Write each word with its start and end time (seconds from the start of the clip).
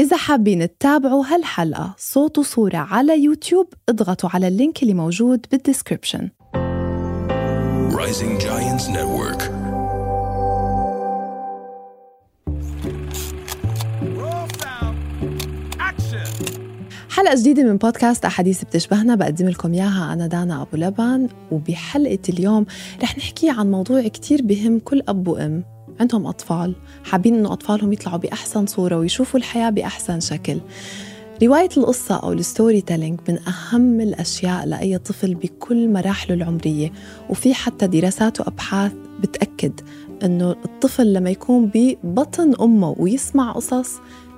إذا 0.00 0.16
حابين 0.16 0.68
تتابعوا 0.78 1.24
هالحلقة 1.26 1.94
صوت 1.98 2.38
وصورة 2.38 2.76
على 2.76 3.22
يوتيوب 3.22 3.74
اضغطوا 3.88 4.30
على 4.32 4.48
ال 4.48 4.55
link 4.55 4.82
اللي 4.82 4.94
موجود 4.94 5.46
Rising 7.90 8.38
Giants 8.38 8.88
Network. 8.88 9.42
Action. 15.80 16.60
حلقة 17.10 17.34
جديدة 17.34 17.62
من 17.62 17.76
بودكاست 17.76 18.24
أحاديث 18.24 18.64
بتشبهنا 18.64 19.14
بقدم 19.14 19.48
لكم 19.48 19.72
إياها 19.72 20.12
أنا 20.12 20.26
دانا 20.26 20.62
أبو 20.62 20.76
لبن 20.76 21.28
وبحلقة 21.50 22.18
اليوم 22.28 22.66
رح 23.02 23.18
نحكي 23.18 23.50
عن 23.50 23.70
موضوع 23.70 24.08
كتير 24.08 24.42
بهم 24.42 24.78
كل 24.78 25.02
أب 25.08 25.28
وأم 25.28 25.75
عندهم 26.00 26.26
أطفال 26.26 26.74
حابين 27.04 27.34
إنه 27.34 27.52
أطفالهم 27.52 27.92
يطلعوا 27.92 28.18
بأحسن 28.18 28.66
صورة 28.66 28.96
ويشوفوا 28.96 29.40
الحياة 29.40 29.70
بأحسن 29.70 30.20
شكل. 30.20 30.60
رواية 31.42 31.68
القصة 31.76 32.14
أو 32.14 32.32
ال 32.32 32.80
storytelling 32.80 33.20
من 33.28 33.38
أهم 33.48 34.00
الأشياء 34.00 34.66
لأي 34.66 34.98
طفل 34.98 35.34
بكل 35.34 35.88
مراحله 35.92 36.34
العمرية 36.34 36.92
وفي 37.30 37.54
حتى 37.54 37.86
دراسات 37.86 38.40
وأبحاث 38.40 38.92
بتأكد 39.20 39.80
إنه 40.24 40.50
الطفل 40.50 41.12
لما 41.12 41.30
يكون 41.30 41.70
ببطن 41.74 42.54
أمه 42.60 42.94
ويسمع 42.98 43.52
قصص 43.52 43.90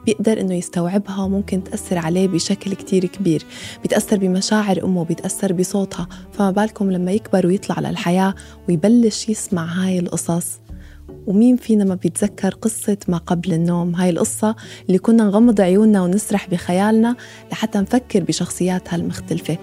بيقدر 0.06 0.40
إنه 0.40 0.54
يستوعبها 0.54 1.22
وممكن 1.22 1.64
تأثر 1.64 1.98
عليه 1.98 2.28
بشكل 2.28 2.74
كتير 2.74 3.06
كبير. 3.06 3.44
بيتأثر 3.82 4.16
بمشاعر 4.16 4.84
أمه 4.84 5.04
بيتأثر 5.04 5.52
بصوتها. 5.52 6.08
فما 6.32 6.50
بالكم 6.50 6.92
لما 6.92 7.12
يكبر 7.12 7.46
ويطلع 7.46 7.80
للحياة 7.80 8.34
ويبلش 8.68 9.28
يسمع 9.28 9.64
هاي 9.64 9.98
القصص 9.98 10.58
ومين 11.26 11.56
فينا 11.56 11.84
ما 11.84 11.94
بيتذكر 11.94 12.54
قصة 12.54 12.96
ما 13.08 13.16
قبل 13.16 13.52
النوم؟ 13.52 13.94
هاي 13.94 14.10
القصة 14.10 14.56
اللي 14.86 14.98
كنا 14.98 15.24
نغمض 15.24 15.60
عيوننا 15.60 16.02
ونسرح 16.02 16.48
بخيالنا 16.50 17.16
لحتى 17.52 17.78
نفكر 17.78 18.24
بشخصياتها 18.24 18.96
المختلفة 18.96 19.58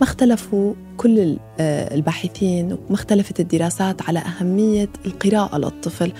ما 0.00 0.02
اختلفوا 0.02 0.74
كل 0.96 1.36
آه، 1.60 1.94
الباحثين 1.94 2.72
وما 2.72 2.94
اختلفت 2.94 3.40
الدراسات 3.40 4.02
على 4.02 4.18
أهمية 4.18 4.88
القراءة 5.06 5.58
للطفل. 5.58 6.12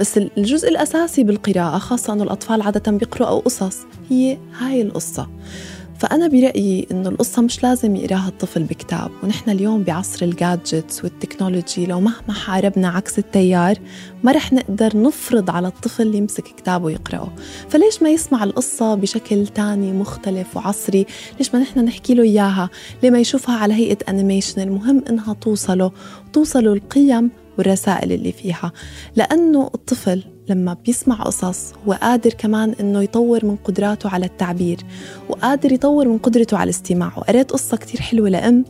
بس 0.00 0.18
ال- 0.18 0.30
الجزء 0.38 0.68
الأساسي 0.68 1.24
بالقراءة 1.24 1.78
خاصة 1.78 2.12
أنه 2.12 2.22
الأطفال 2.22 2.62
عادة 2.62 2.92
بيقرأوا 2.92 3.40
قصص 3.40 3.76
هي 4.10 4.38
هاي 4.58 4.82
القصة. 4.82 5.28
فأنا 6.00 6.28
برأيي 6.28 6.86
إنه 6.90 7.08
القصة 7.08 7.42
مش 7.42 7.62
لازم 7.62 7.96
يقراها 7.96 8.28
الطفل 8.28 8.62
بكتاب 8.62 9.10
ونحن 9.22 9.50
اليوم 9.50 9.82
بعصر 9.82 10.24
ال 10.24 10.34
gadgets 10.34 11.04
وال 11.04 11.18
technology 11.18 11.86
لو 11.86 12.00
مهما 12.00 12.32
حاربنا 12.32 12.88
عكس 12.88 13.18
التيار 13.18 13.74
ما 14.22 14.32
رح 14.32 14.52
نقدر 14.52 14.96
نفرض 14.96 15.50
على 15.50 15.68
الطفل 15.68 16.14
يمسك 16.14 16.44
كتاب 16.44 16.84
ويقرأه. 16.84 17.32
فليش 17.68 18.02
ما 18.02 18.10
يسمع 18.10 18.44
القصة 18.44 18.94
بشكل 18.94 19.46
تاني 19.46 19.92
مختلف 19.92 20.56
وعصري؟ 20.56 21.06
ليش 21.38 21.54
ما 21.54 21.60
نحن 21.60 21.80
نحكي 21.80 22.14
له 22.14 22.22
إياها؟ 22.22 22.70
ليه 23.02 23.10
ما 23.10 23.18
يشوفها 23.18 23.54
على 23.54 23.74
هيئة 23.74 23.98
أنيميشن 24.08 24.60
المهم 24.60 25.04
إنها 25.08 25.34
توصله 25.34 25.92
توصله 26.32 26.72
القيم 26.72 27.30
والرسائل 27.58 28.12
اللي 28.12 28.32
فيها. 28.32 28.72
لأنه 29.16 29.70
الطفل 29.74 30.24
لما 30.48 30.76
بيسمع 30.86 31.22
قصص 31.22 31.72
هو 31.86 31.92
قادر 31.92 32.30
كمان 32.30 32.74
إنه 32.80 33.02
يطور 33.02 33.44
من 33.44 33.56
قدراته 33.56 34.10
على 34.10 34.26
التعبير 34.26 34.78
وقادر 35.28 35.72
يطور 35.72 36.08
من 36.08 36.18
قدرته 36.18 36.56
على 36.56 36.64
الاستماع 36.64 37.12
وقريت 37.16 37.50
قصة 37.50 37.76
كتير 37.76 38.00
حلوة 38.00 38.28
لأم. 38.28 38.64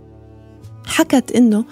حكت 0.86 1.32
إنه 1.32 1.64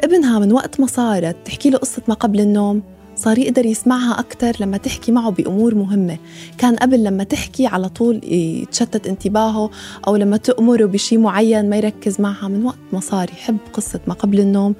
ابنها 0.00 0.38
من 0.38 0.52
وقت 0.52 0.80
ما 0.80 0.86
صارت 0.86 1.36
تحكي 1.44 1.70
له 1.70 1.78
قصة 1.78 2.02
ما 2.08 2.14
قبل 2.14 2.40
النوم 2.40 2.82
صار 3.16 3.38
يقدر 3.38 3.66
يسمعها 3.66 4.20
أكتر 4.20 4.56
لما 4.60 4.76
تحكي 4.76 5.12
معه 5.12 5.30
بأمور 5.30 5.74
مهمة. 5.74 6.18
كان 6.58 6.76
قبل 6.76 7.04
لما 7.04 7.24
تحكي 7.24 7.66
على 7.66 7.88
طول 7.88 8.20
يتشتت 8.24 9.06
انتباهه 9.06 9.70
أو 10.06 10.16
لما 10.16 10.36
تأمره 10.36 10.86
بشي 10.86 11.16
معين 11.16 11.70
ما 11.70 11.76
يركز 11.76 12.20
معها 12.20 12.48
من 12.48 12.64
وقت 12.64 12.78
ما 12.92 13.00
صار 13.00 13.30
يحب 13.30 13.58
قصة 13.72 14.00
ما 14.06 14.14
قبل 14.14 14.40
النوم 14.40 14.74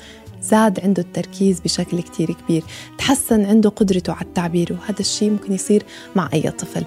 زاد 0.51 0.81
عنده 0.81 1.03
التركيز 1.03 1.61
بشكل 1.61 2.01
كتير 2.03 2.33
كبير 2.33 2.63
تحسن 2.99 3.45
عنده 3.45 3.71
قدرته 3.71 4.13
على 4.13 4.23
التعبير 4.23 4.73
وهذا 4.73 5.01
الشيء 5.01 5.31
ممكن 5.31 5.53
يصير 5.53 5.83
مع 6.17 6.29
أي 6.35 6.51
طفل. 6.51 6.85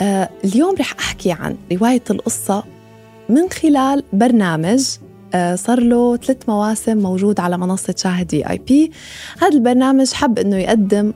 آه 0.00 0.30
اليوم 0.44 0.74
رح 0.80 0.94
أحكي 0.98 1.32
عن 1.32 1.56
رواية 1.72 2.02
القصة 2.10 2.64
من 3.28 3.50
خلال 3.50 4.04
برنامج 4.12 4.84
آه، 5.34 5.54
صار 5.54 5.80
له 5.80 6.16
ثلاث 6.16 6.48
مواسم 6.48 6.98
موجود 6.98 7.40
على 7.40 7.58
منصة 7.58 7.94
شاهد 7.98 8.30
في 8.30 8.50
اي 8.50 8.58
بي 8.58 8.90
هذا 9.42 9.54
البرنامج 9.54 10.12
حب 10.12 10.38
إنه 10.38 10.56
يقدم 10.56 11.12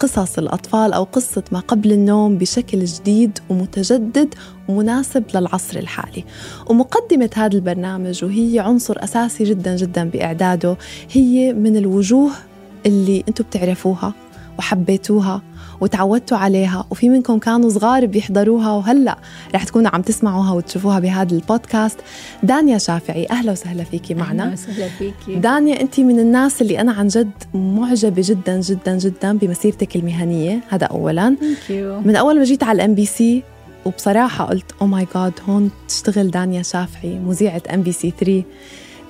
قصص 0.00 0.38
الأطفال 0.38 0.92
أو 0.92 1.04
قصة 1.04 1.42
ما 1.52 1.60
قبل 1.60 1.92
النوم 1.92 2.38
بشكل 2.38 2.84
جديد 2.84 3.38
ومتجدد 3.48 4.34
ومناسب 4.68 5.24
للعصر 5.34 5.78
الحالي. 5.78 6.24
ومقدمة 6.66 7.30
هذا 7.34 7.54
البرنامج 7.54 8.24
وهي 8.24 8.58
عنصر 8.58 9.04
أساسي 9.04 9.44
جدا 9.44 9.76
جدا 9.76 10.04
بإعداده 10.04 10.76
هي 11.12 11.52
من 11.52 11.76
الوجوه 11.76 12.30
اللي 12.86 13.24
أنتم 13.28 13.44
بتعرفوها 13.44 14.12
وحبيتوها 14.58 15.42
وتعودتوا 15.80 16.38
عليها 16.38 16.86
وفي 16.90 17.08
منكم 17.08 17.38
كانوا 17.38 17.70
صغار 17.70 18.06
بيحضروها 18.06 18.72
وهلأ 18.72 19.18
رح 19.54 19.64
تكونوا 19.64 19.90
عم 19.94 20.02
تسمعوها 20.02 20.52
وتشوفوها 20.52 20.98
بهذا 20.98 21.34
البودكاست. 21.34 21.98
دانيا 22.42 22.78
شافعي 22.78 23.26
أهلا 23.30 23.52
وسهلا 23.52 23.84
فيكي 23.84 24.14
معنا. 24.14 24.42
أهلا 24.42 24.52
وسهلا 24.52 24.88
فيكي. 24.88 25.34
دانيا 25.36 25.80
أنت 25.80 26.00
من 26.00 26.18
الناس 26.20 26.62
اللي 26.62 26.80
أنا 26.80 26.92
عن 26.92 27.08
جد 27.08 27.30
معجبة 27.54 28.22
جدا 28.24 28.60
جدا 28.60 28.98
جدا 28.98 29.38
بمسيرتك 29.38 29.96
المهنية 29.96 30.60
هذا 30.68 30.86
اولا. 30.86 31.36
من 32.04 32.16
أول 32.16 32.38
ما 32.38 32.44
جيت 32.44 32.62
على 32.62 32.76
ال 32.76 32.94
MBC 32.94 33.42
وبصراحة 33.84 34.44
قلت 34.44 34.64
oh 34.82 34.86
my 34.86 35.06
God 35.14 35.32
هون 35.48 35.70
تشتغل 35.88 36.30
دانيا 36.30 36.62
شافعي 36.62 37.18
مذيعة 37.18 37.62
MBC 37.74 38.12
3 38.20 38.42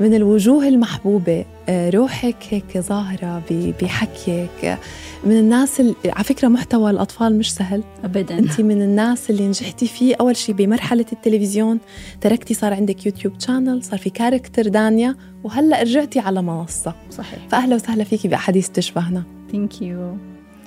من 0.01 0.15
الوجوه 0.15 0.69
المحبوبة 0.69 1.45
روحك 1.71 2.37
هيك 2.51 2.79
ظاهرة 2.79 3.43
ب- 3.51 3.73
بحكيك. 3.83 4.79
من 5.25 5.39
الناس 5.39 5.81
اللي 5.81 5.95
على 6.07 6.25
فكرة 6.25 6.49
محتوى 6.49 6.91
الأطفال 6.91 7.39
مش 7.39 7.55
سهل. 7.55 7.83
ابدا. 8.05 8.39
أنت 8.39 8.61
من 8.61 8.83
الناس 8.83 9.31
اللي 9.31 9.49
نجحتي 9.49 9.87
فيه 9.87 10.15
أول 10.21 10.37
شيء 10.37 10.55
بمرحلة 10.55 11.05
التلفزيون 11.13 11.79
تركتي 12.21 12.55
صار 12.55 12.75
عندك 12.75 13.07
YouTube 13.07 13.41
channel 13.41 13.85
صار 13.85 13.99
في 13.99 14.11
character 14.11 14.69
دانيا 14.69 15.17
وهلأ 15.45 15.83
رجعتي 15.83 16.19
على 16.19 16.43
منصة. 16.43 16.95
صحيح. 17.11 17.39
فأهلا 17.51 17.75
وسهلا 17.75 18.05
فيكي 18.05 18.29
بأحاديث 18.29 18.69
تشبهنا 18.69 19.23
thank 19.53 19.83
you 19.83 20.17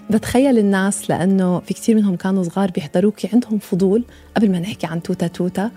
بتخيل 0.09 0.57
الناس 0.57 1.09
لأنه 1.09 1.59
في 1.59 1.73
كثير 1.73 1.95
منهم 1.95 2.15
كانوا 2.15 2.43
صغار 2.43 2.71
بيحضروكي 2.71 3.29
عندهم 3.33 3.59
فضول 3.59 4.03
قبل 4.37 4.51
ما 4.51 4.59
نحكي 4.59 4.87
عن 4.87 5.01
توتا 5.03 5.27
توتا 5.27 5.71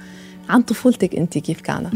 عن 0.49 0.63
طفولتك 0.63 1.15
أنت 1.17 1.39
كيف 1.39 1.61
كانت؟ 1.61 1.95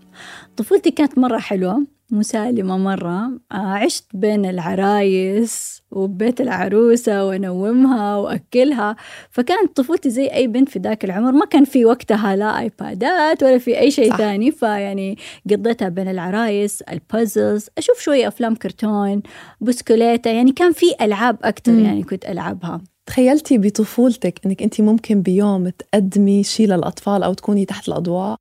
طفولتي 0.56 0.90
كانت 0.90 1.18
مرة 1.18 1.38
حلوة. 1.38 1.86
مسالمة 2.12 2.78
مرة. 2.78 3.30
آه، 3.52 3.54
عشت 3.54 4.04
بين 4.14 4.46
العرايس 4.46 5.82
وبيت 5.90 6.40
العروسة 6.40 7.24
وأنومها 7.26 8.16
وأكلها. 8.16 8.96
فكانت 9.30 9.76
طفولتي 9.76 10.10
زي 10.10 10.26
أي 10.26 10.46
بنت 10.46 10.68
في 10.68 10.78
ذاك 10.78 11.04
العمر. 11.04 11.32
ما 11.32 11.46
كان 11.46 11.64
في 11.64 11.84
وقتها 11.84 12.36
لا 12.36 12.58
آيبادات 12.58 13.42
ولا 13.42 13.58
في 13.58 13.78
أي 13.78 13.90
شيء 13.90 14.10
صح. 14.10 14.16
ثاني. 14.16 14.50
فيعني 14.50 15.18
قضيتها 15.50 15.88
بين 15.88 16.08
العرايس 16.08 16.82
ال 16.82 16.93
puzzles 16.93 17.68
أشوف 17.78 18.00
شوية 18.00 18.28
أفلام 18.28 18.54
كرتون 18.54 19.22
بسكليتة 19.60 20.30
يعني 20.30 20.52
كان 20.52 20.72
في 20.72 20.86
ألعاب 21.00 21.36
أكتر 21.42 21.72
مم. 21.72 21.84
يعني 21.84 22.02
كنت 22.02 22.24
ألعبها. 22.24 22.80
تخيلتي 23.06 23.58
بطفولتك 23.58 24.40
إنك 24.46 24.62
انت 24.62 24.80
ممكن 24.80 25.22
بيوم 25.22 25.68
تقدمي 25.68 26.42
شيء 26.42 26.66
للأطفال 26.66 27.22
أو 27.22 27.32
تكوني 27.34 27.64
تحت 27.64 27.88
الأضواء؟ 27.88 28.36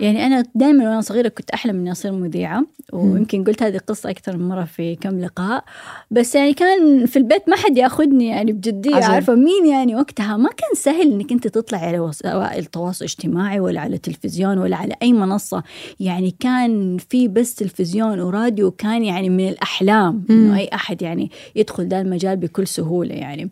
يعني 0.00 0.26
أنا 0.26 0.44
دائما 0.54 0.84
وأنا 0.84 1.00
صغيرة 1.00 1.28
كنت 1.28 1.50
أحلم 1.50 1.76
إني 1.76 1.92
أصير 1.92 2.12
مذيعة 2.12 2.66
ويمكن 2.92 3.44
قلت 3.44 3.62
هذه 3.62 3.76
القصة 3.76 4.10
أكثر 4.10 4.36
من 4.36 4.48
مرة 4.48 4.64
في 4.64 4.96
كم 4.96 5.20
لقاء. 5.20 5.64
بس 6.10 6.34
يعني 6.34 6.52
كان 6.52 7.06
في 7.06 7.16
البيت 7.16 7.48
ما 7.48 7.56
حد 7.56 7.78
يأخذني 7.78 8.26
يعني 8.26 8.52
بجدية. 8.52 8.94
عارفة؟ 9.04 9.34
مين 9.34 9.66
يعني 9.66 9.94
وقتها؟ 9.94 10.36
ما 10.36 10.48
كان 10.48 10.70
سهل 10.74 11.12
إنك 11.12 11.32
أنت 11.32 11.48
تطلعي 11.48 11.86
على 11.86 11.98
وسائل 11.98 12.58
التواصل 12.58 13.04
الاجتماعي 13.04 13.60
ولا 13.60 13.80
على 13.80 13.96
التلفزيون 13.96 14.58
ولا 14.58 14.76
على 14.76 14.94
أي 15.02 15.12
منصة. 15.12 15.62
يعني 16.00 16.34
كان 16.40 16.98
في 16.98 17.28
بس 17.28 17.54
تلفزيون 17.54 18.20
وراديو 18.20 18.70
كان 18.70 19.04
يعني 19.04 19.28
من 19.28 19.48
الأحلام 19.48 20.24
إنه 20.30 20.58
أي 20.58 20.68
أحد 20.74 21.02
يعني 21.02 21.30
يدخل 21.56 21.88
ذا 21.88 22.00
المجال 22.00 22.36
بكل 22.36 22.66
سهولة 22.66 23.14
يعني. 23.14 23.50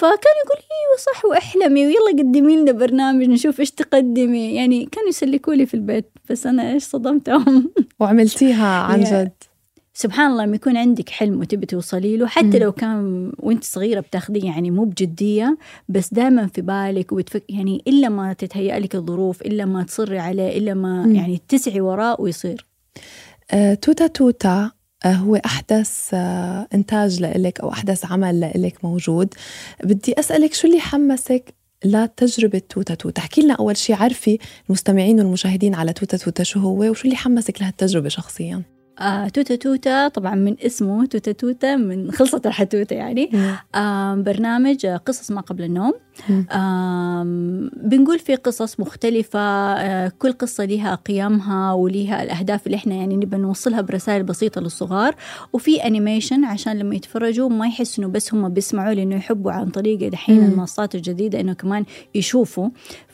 فكان 0.00 0.36
يقول 0.44 0.56
أيوه 0.56 0.98
صح 0.98 1.24
واحلمي 1.24 1.86
ويلا 1.86 2.18
قدمي 2.18 2.56
لنا 2.56 2.72
برنامج 2.72 3.26
نشوف 3.26 3.60
إيش 3.60 3.70
تقدمي 3.70 4.54
يعني 4.54 4.86
كانوا 4.86 5.08
يسلكوا 5.08 5.54
لي 5.54 5.66
في 5.66 5.74
البيت 5.74 6.10
بس 6.30 6.46
أنا 6.46 6.72
إيش 6.72 6.82
صدمتهم 6.82 7.70
وعملتيها 8.00 8.66
عن. 8.66 9.00
جد 9.00 9.32
سبحان 9.94 10.30
الله 10.30 10.44
لما 10.44 10.56
يكون 10.56 10.76
عندك 10.76 11.08
حلم 11.08 11.40
وتبي 11.40 11.66
توصلي 11.66 12.16
له 12.16 12.26
حتى. 12.26 12.58
لو 12.58 12.72
كان 12.72 13.32
وأنت 13.38 13.64
صغيرة 13.64 14.00
بتاخذيه 14.00 14.44
يعني 14.44 14.70
مو 14.70 14.84
بجدية 14.84 15.58
بس 15.88 16.14
دائما 16.14 16.46
في 16.46 16.60
بالك 16.62 17.12
وبتفك 17.12 17.44
يعني 17.48 17.82
إلا 17.86 18.08
ما 18.08 18.32
تتهيأ 18.32 18.78
لك 18.78 18.94
الظروف 18.94 19.42
إلا 19.42 19.64
ما 19.64 19.82
تصري 19.82 20.18
عليه 20.18 20.58
إلا 20.58 20.74
ما. 20.74 21.06
يعني 21.06 21.40
تسعي 21.48 21.80
وراه 21.80 22.16
ويصير 22.20 22.66
آه، 23.50 23.74
توتا 23.74 24.06
توتا 24.06 24.70
هو 25.06 25.36
أحدث 25.36 26.10
آه، 26.14 26.66
إنتاج 26.74 27.20
لإلك 27.20 27.60
أو 27.60 27.72
أحدث 27.72 28.12
عمل 28.12 28.40
لإلك 28.40 28.84
موجود. 28.84 29.34
بدي 29.84 30.14
أسألك 30.18 30.54
شو 30.54 30.68
اللي 30.68 30.80
حمسك 30.80 31.54
لتجربة 31.84 32.62
توتا 32.68 32.94
توتا؟ 32.94 33.20
احكي 33.22 33.40
لنا 33.40 33.54
أول 33.54 33.76
شيء 33.76 33.96
عرفي 33.96 34.38
المستمعين 34.66 35.20
والمشاهدين 35.20 35.74
على 35.74 35.92
توتا 35.92 36.16
توتا 36.16 36.42
شو 36.42 36.60
هو 36.60 36.90
وشو 36.90 37.04
اللي 37.04 37.16
حمسك 37.16 37.62
لهالتجربة 37.62 38.08
شخصيا؟ 38.08 38.79
آه 39.00 39.28
توتا 39.28 39.56
توتا 39.56 40.08
طبعا 40.08 40.34
من 40.34 40.56
اسمه 40.66 41.06
توتا 41.06 41.32
توتا 41.32 41.76
من 41.76 42.10
خلصت 42.10 42.40
الحتوتة 42.46 42.94
يعني. 42.94 43.30
آه 43.74 44.14
برنامج 44.14 44.86
قصص 44.86 45.30
ما 45.30 45.40
قبل 45.40 45.64
النوم. 45.64 45.92
آه 46.52 47.22
بنقول 47.76 48.18
في 48.18 48.34
قصص 48.34 48.80
مختلفة 48.80 49.40
آه 49.40 50.12
كل 50.18 50.32
قصة 50.32 50.64
لها 50.64 50.94
قيمها 50.94 51.72
وليها 51.72 52.22
الأهداف 52.22 52.66
اللي 52.66 52.76
إحنا 52.76 52.94
يعني 52.94 53.16
نبى 53.16 53.36
نوصلها 53.36 53.80
برسائل 53.80 54.22
بسيطة 54.22 54.60
للصغار. 54.60 55.14
وفي 55.52 55.86
animation 55.86 56.44
عشان 56.44 56.78
لما 56.78 56.94
يتفرجوا 56.94 57.48
ما 57.48 57.66
يحسوا 57.66 58.04
إنه 58.04 58.12
بس 58.12 58.34
هم 58.34 58.48
بيسمعوا 58.48 58.94
لأنه 58.94 59.16
يحبوا 59.16 59.52
عن 59.52 59.68
طريق 59.68 60.08
دحين 60.08 60.44
المنصات 60.44 60.94
الجديدة 60.94 61.40
إنه 61.40 61.52
كمان 61.52 61.84
يشوفوا. 62.14 62.68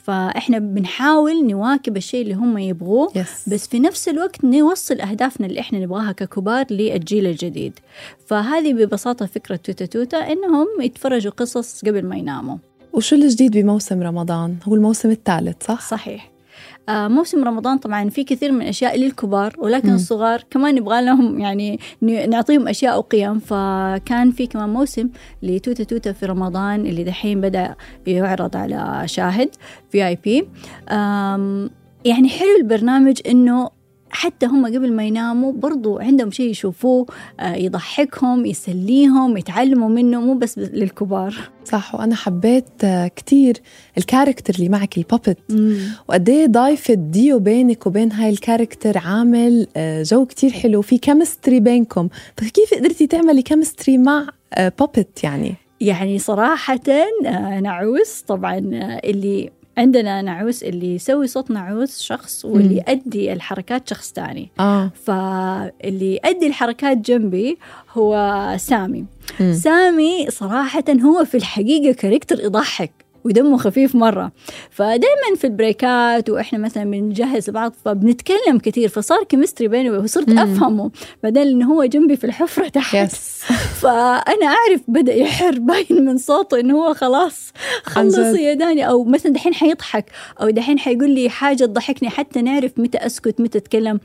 فإحنا 0.07 0.59
بنحاول 0.59 1.47
نواكب 1.47 1.97
الشيء 1.97 2.23
اللي 2.23 2.35
هم 2.35 2.59
يبغوه 2.59 3.09
Yes. 3.09 3.49
بس 3.53 3.67
في 3.69 3.81
نفس 3.81 4.09
الوقت 4.09 4.45
نوصل 4.45 5.01
أهدافنا 5.01 5.47
اللي 5.47 5.61
إحنا 5.61 5.79
نبغاها 5.79 6.13
ككبار 6.13 6.67
للجيل 6.71 7.27
الجديد 7.27 7.73
فهذه 8.27 8.73
ببساطة 8.73 9.27
فكرة 9.27 9.57
توتا 9.57 9.87
توتا 9.87 10.17
إنهم 10.33 10.67
يتفرجوا 10.81 11.33
قصص 11.33 11.85
قبل 11.85 12.03
ما 12.07 12.17
يناموا 12.17 12.57
وشو 12.93 13.17
الجديد 13.17 13.53
بموسم 13.59 14.03
رمضان 14.03 14.57
هو 14.69 14.75
الموسم 14.75 15.11
الثالث 15.11 15.67
صح؟ 15.67 15.81
صحيح 15.91 16.31
موسم 16.89 17.45
رمضان 17.45 17.79
طبعا 17.79 18.09
في 18.09 18.25
كثير 18.25 18.53
من 18.53 18.63
الأشياء 18.63 18.99
للكبار 18.99 19.53
ولكن 19.59 19.91
م. 19.91 19.95
الصغار 19.95 20.45
كمان 20.51 20.75
نبغى 20.75 21.05
لهم 21.05 21.39
يعني 21.41 21.81
نعطيهم 22.03 22.69
أشياء 22.69 22.99
وقيم 22.99 23.39
فكان 23.39 24.31
في 24.31 24.47
كمان 24.47 24.69
موسم 24.69 25.09
لتوتا 25.43 25.85
توتا 25.85 26.13
في 26.13 26.27
رمضان 26.27 26.87
اللي 26.87 27.05
دحين 27.05 27.41
بدأ 27.41 27.75
يعرض 28.07 28.57
على 28.57 29.03
شاهد 29.07 29.51
VIP 29.91 30.49
يعني 32.05 32.29
حلو 32.29 32.57
البرنامج 32.61 33.21
إنه 33.27 33.71
حتى 34.11 34.47
هم 34.47 34.67
قبل 34.67 34.93
ما 34.93 35.05
يناموا 35.05 35.53
برضو 35.53 35.99
عندهم 35.99 36.31
شيء 36.31 36.51
يشوفوه 36.51 37.07
آه، 37.41 37.55
يضحكهم 37.55 38.47
يسليهم 38.47 39.37
يتعلموا 39.37 39.89
منه 39.89 40.21
مو 40.21 40.35
بس 40.35 40.59
للكبار. 40.59 41.35
صح 41.65 41.95
وأنا 41.95 42.15
حبيت 42.15 42.85
آه، 42.85 43.09
كتير 43.09 43.57
ال 43.99 44.04
character 44.04 44.55
اللي 44.55 44.69
معك 44.69 44.99
ال 44.99 45.04
puppet 45.04 45.39
وقد 46.09 46.29
إيه 46.29 46.47
ضايفة 46.47 46.95
ديو 46.95 47.39
بينك 47.39 47.87
وبين 47.87 48.13
هاي 48.13 48.31
ال 48.31 48.38
character 48.38 48.99
عامل 48.99 49.67
آه، 49.77 50.03
جو 50.03 50.27
كتير 50.27 50.51
حلو 50.51 50.83
في 50.83 50.99
chemistry 50.99 51.61
بينكم. 51.61 52.09
فكيف 52.37 52.75
قدرتي 52.75 53.07
تعملي 53.07 53.43
chemistry 53.43 53.99
مع 53.99 54.27
puppet 54.57 55.25
يعني؟ 55.25 55.55
يعني 55.81 56.19
صراحة 56.19 56.81
نعوس 57.61 58.25
طبعا 58.29 58.59
اللي 59.05 59.51
عندنا 59.79 60.23
نعوس 60.23 60.63
اللي 60.63 60.95
يسوي 60.95 61.27
صوت 61.27 61.51
نعوس 61.51 62.01
شخص 62.01 62.45
واللي 62.45 62.77
يؤدي 62.89 63.33
الحركات 63.33 63.89
شخص 63.89 64.13
تاني 64.13 64.51
آه. 64.61 64.91
فاللي 65.05 66.21
يؤدي 66.25 66.47
الحركات 66.47 66.97
جنبي 66.97 67.59
هو 67.93 68.55
سامي. 68.59 69.05
مم. 69.41 69.53
سامي 69.55 70.31
صراحة 70.31 70.85
هو 71.03 71.25
في 71.25 71.37
الحقيقة 71.37 71.93
character 71.93 72.41
يضحك. 72.41 73.06
ودمه 73.27 73.57
خفيف 73.57 73.95
مرة. 73.95 74.33
فدائما 74.71 75.37
في 75.37 75.47
البريكات 75.47 76.31
وإحنا 76.31 76.59
مثلا 76.59 76.85
بنجهز 76.85 77.51
لبعض 77.51 77.75
فبنتكلم 77.85 78.59
كثير 78.63 78.89
فصار 78.89 79.25
chemistry 79.25 79.69
بيني 79.69 79.91
وصرت 79.91 80.29
مم. 80.29 80.39
أفهمه 80.39 80.91
بعدين 81.23 81.43
إنه 81.43 81.73
هو 81.73 81.85
جنبي 81.85 82.17
في 82.17 82.25
الحفرة 82.25 82.69
تحت. 82.69 82.95
yes 82.95 83.43
فأنا 83.83 84.47
أعرف 84.47 84.81
بدأ 84.89 85.15
يحر 85.15 85.59
باين 85.59 86.05
من 86.05 86.19
صوته 86.19 86.61
إنه 86.61 86.75
هو 86.75 86.95
خلاص 86.95 87.53
عن 87.87 87.93
خلص 87.93 88.17
جد. 88.19 88.35
يا 88.35 88.55
داني. 88.55 88.89
أو 88.89 89.05
مثلا 89.05 89.33
دحين 89.33 89.55
حيضحك 89.55 90.05
أو 90.41 90.51
دحين 90.51 90.79
حيقول 90.79 91.11
لي 91.11 91.29
حاجة 91.29 91.65
تضحكني 91.65 92.11
حتى 92.11 92.43
نعرف 92.43 92.73
متى 92.79 92.99
أسكت 92.99 93.41
متى 93.41 93.59
أتكلم. 93.59 94.01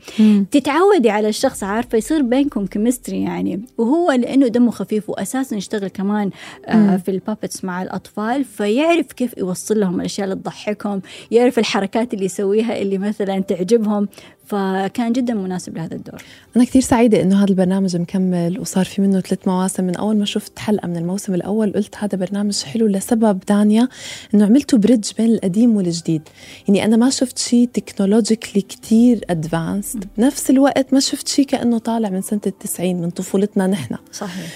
تتعودي 0.50 1.10
على 1.10 1.28
الشخص 1.28 1.64
عارفة؟ 1.64 1.98
يصير 1.98 2.22
بينكم 2.22 2.66
chemistry 2.66 3.22
يعني. 3.22 3.64
وهو 3.78 4.12
لأنه 4.12 4.46
دمه 4.48 4.70
خفيف 4.70 5.10
واساسا 5.10 5.56
يشتغل 5.56 5.88
كمان 5.88 6.30
آه 6.66 6.76
مم. 6.76 6.98
في 6.98 7.10
ال 7.10 7.17
puppets 7.17 7.64
مع 7.64 7.82
الأطفال 7.82 8.44
فيعرف 8.44 9.06
كيف 9.12 9.38
يوصل 9.38 9.80
لهم 9.80 10.00
الأشياء 10.00 10.24
اللي 10.24 10.36
تضحكهم 10.36 11.02
يعرف 11.30 11.58
الحركات 11.58 12.14
اللي 12.14 12.24
يسويها 12.24 12.78
اللي 12.78 12.98
مثلا 12.98 13.40
تعجبهم. 13.40 14.08
فكان 14.44 15.12
جدا 15.12 15.34
مناسب 15.34 15.76
لهذا 15.76 15.94
الدور. 15.94 16.22
أنا 16.56 16.64
كثير 16.64 16.82
سعيدة 16.82 17.22
إنه 17.22 17.38
هذا 17.38 17.50
البرنامج 17.50 17.96
مكمل 17.96 18.60
وصار 18.60 18.84
في 18.84 19.02
منه 19.02 19.20
ثلاث 19.20 19.48
مواسم. 19.48 19.84
من 19.84 19.96
أول 19.96 20.16
ما 20.16 20.24
شفت 20.24 20.58
حلقة 20.58 20.88
من 20.88 20.96
الموسم 20.96 21.34
الأول 21.34 21.72
قلت 21.72 21.96
هذا 21.98 22.18
برنامج 22.18 22.62
حلو 22.62 22.86
لسبب 22.86 23.40
دانيا 23.48 23.88
إنه 24.34 24.44
عملتوا 24.44 24.78
bridge 24.78 25.10
بين 25.18 25.34
القديم 25.34 25.76
والجديد. 25.76 26.22
يعني 26.68 26.84
أنا 26.84 26.96
ما 26.96 27.10
شفت 27.10 27.38
شيء 27.38 27.68
technologically 27.72 28.62
كتير 28.62 29.24
advanced 29.30 30.04
بنفس 30.18 30.50
الوقت 30.50 30.92
ما 30.92 31.00
شفت 31.00 31.28
شيء 31.28 31.46
كأنه 31.46 31.78
طالع 31.78 32.08
من 32.08 32.22
سنة 32.22 32.40
التسعين 32.46 33.00
من 33.00 33.10
طفولتنا 33.10 33.66
نحن. 33.66 33.96
صحيح. 34.12 34.46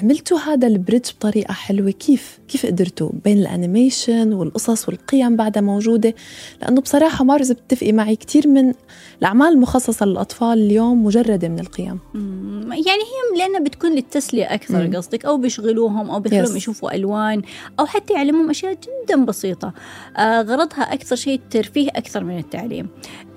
فعملتوا 0.00 0.38
هذا 0.38 0.66
ال 0.66 0.72
bridge 0.72 1.10
بطريقة 1.18 1.52
حلوة 1.54 1.90
كيف؟ 1.90 2.38
كيف 2.48 2.66
قدرتوا 2.66 3.10
بين 3.24 3.38
ال 3.38 3.47
animation 3.47 4.32
والقصص 4.32 4.88
والقيم 4.88 5.36
بعدها 5.36 5.62
موجودة 5.62 6.14
لأنه 6.62 6.80
بصراحة 6.80 7.24
مارز 7.24 7.52
بتتفقي 7.52 7.92
معي 7.92 8.16
كتير 8.16 8.48
من 8.48 8.72
الأعمال 9.18 9.48
المخصصة 9.48 10.06
للأطفال 10.06 10.58
اليوم 10.58 11.04
مجردة 11.04 11.48
من 11.48 11.58
القيم 11.60 11.98
يعني 12.70 13.02
هي 13.02 13.38
لأنها 13.38 13.60
بتكون 13.60 13.92
للتسلية 13.94 14.44
أكثر 14.54 14.86
مم. 14.86 14.96
قصدك 14.96 15.24
أو 15.24 15.36
بيشغلوهم 15.36 16.10
أو 16.10 16.20
بيخلوهم 16.20 16.46
Yes. 16.46 16.56
يشوفوا 16.56 16.94
ألوان 16.94 17.42
أو 17.80 17.86
حتى 17.86 18.12
يعلموهم 18.14 18.50
أشياء 18.50 18.72
جدا 19.04 19.24
بسيطة 19.24 19.72
آه 20.16 20.42
غرضها 20.42 20.82
أكثر 20.94 21.16
شيء 21.16 21.34
الترفيه 21.34 21.88
أكثر 21.88 22.24
من 22.24 22.38
التعليم 22.38 22.88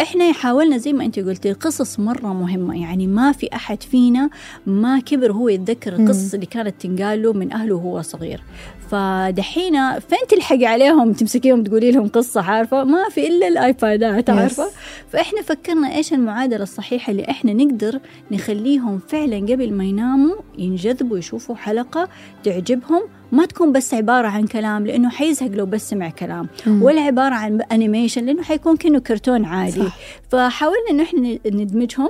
إحنا 0.01 0.31
حاولنا 0.33 0.77
زي 0.77 0.93
ما 0.93 1.05
أنت 1.05 1.19
قلتي 1.19 1.53
قصص 1.53 1.99
مرة 1.99 2.33
مهمة 2.33 2.81
يعني 2.81 3.07
ما 3.07 3.31
في 3.31 3.49
أحد 3.55 3.83
فينا 3.83 4.29
ما 4.65 4.99
كبر 4.99 5.31
هو 5.31 5.49
يتذكر. 5.49 5.95
القصص 5.95 6.33
اللي 6.33 6.45
كانت 6.49 6.81
تنقال 6.81 7.23
له 7.23 7.33
من 7.33 7.53
أهله 7.53 7.75
وهو 7.75 8.01
صغير. 8.01 8.43
فدحين 8.91 9.99
فين 9.99 10.19
تلحقي 10.29 10.65
عليهم؟ 10.65 11.13
تمسكيهم 11.13 11.63
تقولي 11.63 11.91
لهم 11.91 12.07
قصة 12.07 12.41
عارفة؟ 12.41 12.83
ما 12.83 13.09
في 13.09 13.27
إلا 13.27 13.47
الآيبادات 13.47 14.29
Yes. 14.29 14.33
عارفة؟ 14.33 14.69
فإحنا 15.09 15.41
فكرنا 15.41 15.95
إيش 15.95 16.13
المعادلة 16.13 16.63
الصحيحة 16.63 17.11
اللي 17.11 17.29
إحنا 17.29 17.53
نقدر 17.53 17.99
نخليهم 18.31 18.99
فعلا 19.07 19.37
قبل 19.37 19.73
ما 19.73 19.83
يناموا 19.83 20.35
ينجذبوا 20.57 21.17
يشوفوا 21.17 21.55
حلقة 21.55 22.09
تعجبهم. 22.43 23.01
ما 23.31 23.45
تكون 23.45 23.71
بس 23.71 23.93
عبارة 23.93 24.27
عن 24.27 24.47
كلام 24.47 24.87
لأنه 24.87 25.09
حيزهق 25.09 25.51
لو 25.51 25.65
بس 25.65 25.89
سمع 25.89 26.09
كلام. 26.09 26.47
مم. 26.67 26.83
ولا 26.83 27.01
عبارة 27.01 27.35
عن 27.35 27.61
أنيميشن 27.61 28.25
لأنه 28.25 28.43
حيكون 28.43 28.77
كأنه 28.77 28.99
كرتون 28.99 29.45
عادي. 29.45 29.83
صح. 29.83 29.97
فحاولنا 30.29 30.89
إنه 30.91 31.03
إحنا 31.03 31.39
ندمجهم. 31.45 32.09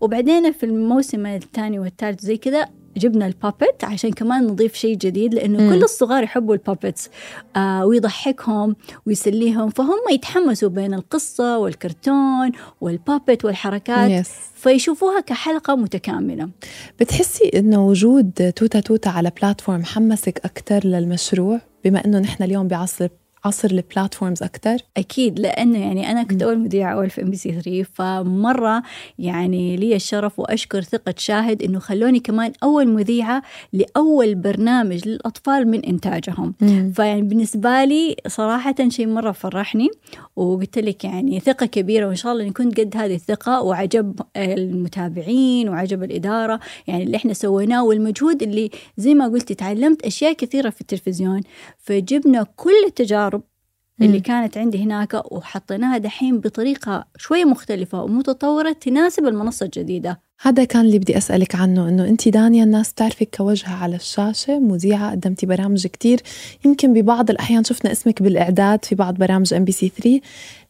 وبعدين 0.00 0.52
في 0.52 0.66
الموسم 0.66 1.26
الثاني 1.26 1.78
والثالث 1.78 2.20
زي 2.20 2.36
كذا 2.36 2.68
جبنا 2.98 3.26
ال 3.26 3.34
puppet 3.34 3.84
عشان 3.84 4.12
كمان 4.12 4.46
نضيف 4.46 4.74
شيء 4.74 4.96
جديد 4.96 5.34
لأنه. 5.34 5.58
كل 5.58 5.82
الصغار 5.82 6.22
يحبوا 6.22 6.54
ال 6.54 6.61
puppets 6.61 7.10
آه 7.56 7.86
ويضحكهم 7.86 8.76
ويسليهم 9.06 9.70
فهم 9.70 9.98
يتحمسوا 10.12 10.68
بين 10.68 10.94
القصة 10.94 11.58
والكرتون 11.58 12.52
وال 12.80 12.96
puppet 12.96 13.44
والحركات 13.44 14.10
yes 14.10 14.30
فيشوفوها 14.54 15.20
كحلقة 15.20 15.76
متكاملة. 15.76 16.48
بتحسي 17.00 17.50
إنه 17.54 17.86
وجود 17.86 18.52
توتة 18.56 18.80
توتة 18.80 19.08
على 19.08 19.32
platform 19.42 19.84
حمسك 19.84 20.40
أكثر 20.44 20.86
للمشروع؟ 20.86 21.60
بما 21.84 22.04
إنه 22.04 22.18
نحن 22.18 22.42
اليوم 22.42 22.68
بعصر 22.68 23.08
عصر 23.46 23.70
ال 23.70 23.77
platforms 23.77 24.42
أكثر 24.42 24.76
أكيد 24.96 25.38
لأنه 25.38 25.78
يعني 25.78 26.10
أنا 26.10 26.22
كنت 26.22 26.42
أول 26.42 26.58
مذيعة 26.58 26.92
أول 26.94 27.10
في 27.10 27.22
إم 27.22 27.30
بي 27.30 27.36
سي 27.36 27.52
3 27.52 27.82
فمرة 27.94 28.82
يعني 29.18 29.76
لي 29.76 29.96
الشرف 29.96 30.38
وأشكر 30.38 30.82
ثقة 30.82 31.14
شاهد 31.18 31.62
إنه 31.62 31.78
خلوني 31.78 32.20
كمان 32.20 32.52
أول 32.62 32.88
مذيعة 32.88 33.42
لأول 33.72 34.34
برنامج 34.34 35.08
للأطفال 35.08 35.68
من 35.68 35.84
إنتاجهم. 35.84 36.54
فيعني 36.94 37.22
بالنسبة 37.22 37.84
لي 37.84 38.16
صراحة 38.26 38.74
شيء 38.88 39.06
مرة 39.06 39.32
فرحني 39.32 39.88
وقلت 40.36 40.78
لك 40.78 41.04
يعني 41.04 41.40
ثقة 41.40 41.66
كبيرة 41.66 42.06
وإن 42.06 42.16
شاء 42.16 42.32
الله 42.32 42.44
نكون 42.44 42.70
قد 42.70 42.96
هذه 42.96 43.14
الثقة 43.14 43.62
وعجب 43.62 44.20
المتابعين 44.36 45.68
وعجب 45.68 46.02
الإدارة 46.02 46.60
يعني 46.86 47.02
اللي 47.02 47.16
إحنا 47.16 47.32
سويناه 47.32 47.84
والمجهود 47.84 48.42
اللي 48.42 48.70
زي 48.96 49.14
ما 49.14 49.26
قلت 49.28 49.52
تعلمت 49.52 50.02
أشياء 50.02 50.32
كثيرة 50.32 50.70
في 50.70 50.80
التلفزيون 50.80 51.40
فجبنا 51.78 52.46
كل 52.56 52.84
التجارب 52.86 53.35
اللي. 54.02 54.20
كانت 54.20 54.58
عندي 54.58 54.82
هناك 54.82 55.32
وحطيناها 55.32 55.98
دحين 55.98 56.40
بطريقة 56.40 57.06
شوية 57.16 57.44
مختلفة 57.44 58.02
ومتطورة 58.02 58.72
تناسب 58.72 59.26
المنصة 59.26 59.66
الجديدة. 59.66 60.20
هذا 60.42 60.64
كان 60.64 60.84
اللي 60.84 60.98
بدي 60.98 61.16
أسألك 61.16 61.54
عنه 61.54 61.88
إنه 61.88 62.08
أنت 62.08 62.28
دانيا 62.28 62.64
الناس 62.64 62.92
بتعرفك 62.92 63.36
كوجهة 63.36 63.74
على 63.74 63.96
الشاشة 63.96 64.58
مذيعة 64.58 65.10
قدمتي 65.10 65.46
برامج 65.46 65.86
كتير. 65.86 66.20
يمكن 66.64 66.92
ببعض 66.92 67.30
الأحيان 67.30 67.64
شفنا 67.64 67.92
اسمك 67.92 68.22
بالإعداد 68.22 68.84
في 68.84 68.94
بعض 68.94 69.14
برامج 69.14 69.54
ام 69.54 69.64
بي 69.64 69.72
سي 69.72 69.88
3 69.88 70.20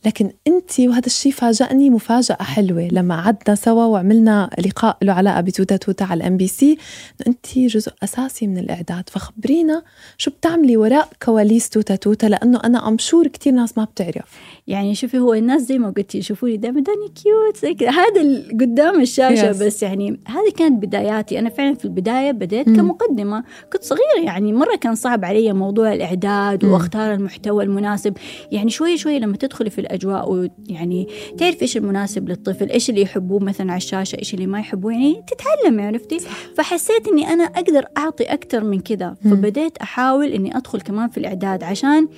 لكن 0.06 0.30
انت 0.46 0.80
وهذا 0.80 1.06
الشيء 1.06 1.32
فاجأني 1.32 1.90
مفاجأة 1.90 2.42
حلوة. 2.42 2.88
لما 2.92 3.22
قعدنا 3.22 3.54
سوا 3.54 3.84
وعملنا 3.84 4.50
لقاء 4.66 4.96
له 5.02 5.12
علاقة 5.12 5.40
بتوتة 5.40 5.76
توتة 5.76 6.04
على 6.04 6.20
الام 6.20 6.36
بي 6.36 6.46
سي 6.46 6.78
انت 7.26 7.58
جزء 7.58 7.92
أساسي 8.04 8.46
من 8.46 8.58
الإعداد. 8.58 9.08
فخبرينا 9.10 9.82
شو 10.18 10.30
بتعملي 10.30 10.76
وراء 10.76 11.08
كواليس 11.22 11.70
توتة 11.70 11.96
توتة؟ 11.96 12.26
لأنه 12.26 12.60
أنا 12.64 12.88
I'm 12.88 12.98
sure 12.98 13.26
كثير 13.26 13.52
ناس 13.52 13.78
ما 13.78 13.84
بتعرف. 13.84 14.24
يعني 14.66 14.94
شوفي 14.94 15.18
هو 15.18 15.34
الناس 15.34 15.62
زي 15.62 15.78
ما 15.78 15.90
قلتي 15.90 16.18
يشوفوني 16.18 16.56
دائما 16.56 16.80
دانية 16.80 17.08
cute 17.22 17.56
زي 17.62 17.74
كذا. 17.74 17.90
هذا 17.90 18.42
قدام 18.60 19.00
الشاشة 19.00 19.52
Yes. 19.52 19.56
بس 19.62 19.82
يعني 19.82 20.20
هذه 20.26 20.52
كانت 20.56 20.82
بداياتي. 20.82 21.38
أنا 21.38 21.48
فعلا 21.50 21.74
في 21.74 21.84
البداية 21.84 22.30
بديت 22.30 22.68
مم. 22.68 22.76
كمقدمة. 22.76 23.44
كنت 23.72 23.84
صغيرة 23.84 24.24
يعني 24.24 24.52
مرة 24.52 24.76
كان 24.76 24.94
صعب 24.94 25.24
علي 25.24 25.52
موضوع 25.52 25.92
الإعداد 25.92 26.64
مم. 26.64 26.72
وأختار 26.72 27.14
المحتوى 27.14 27.64
المناسب. 27.64 28.16
يعني 28.52 28.70
شوي 28.70 28.96
شوي 28.96 29.18
لما 29.18 29.36
تدخلي 29.36 29.70
في 29.70 29.80
الأجواء 29.96 30.32
ويعني 30.32 31.08
تعرف 31.38 31.62
إيش 31.62 31.76
المناسب 31.76 32.28
للطفل 32.28 32.70
إيش 32.70 32.90
اللي 32.90 33.00
يحبوه 33.02 33.40
مثلا 33.40 33.70
على 33.70 33.76
الشاشة 33.76 34.18
إيش 34.18 34.34
اللي 34.34 34.46
ما 34.46 34.60
يحبوه 34.60 34.92
يعني 34.92 35.22
تتعلمي 35.26 35.82
عرفتي؟ 35.82 36.18
فحسيت 36.56 37.08
إني 37.08 37.28
أنا 37.28 37.44
أقدر 37.44 37.84
أعطي 37.98 38.24
أكثر 38.24 38.64
من 38.64 38.80
كذا. 38.80 39.16
فبديت 39.24 39.78
أحاول 39.78 40.32
إني 40.32 40.56
أدخل 40.56 40.80
كمان 40.80 41.08
في 41.08 41.18
الإعداد 41.18 41.62
عشان 41.62 42.08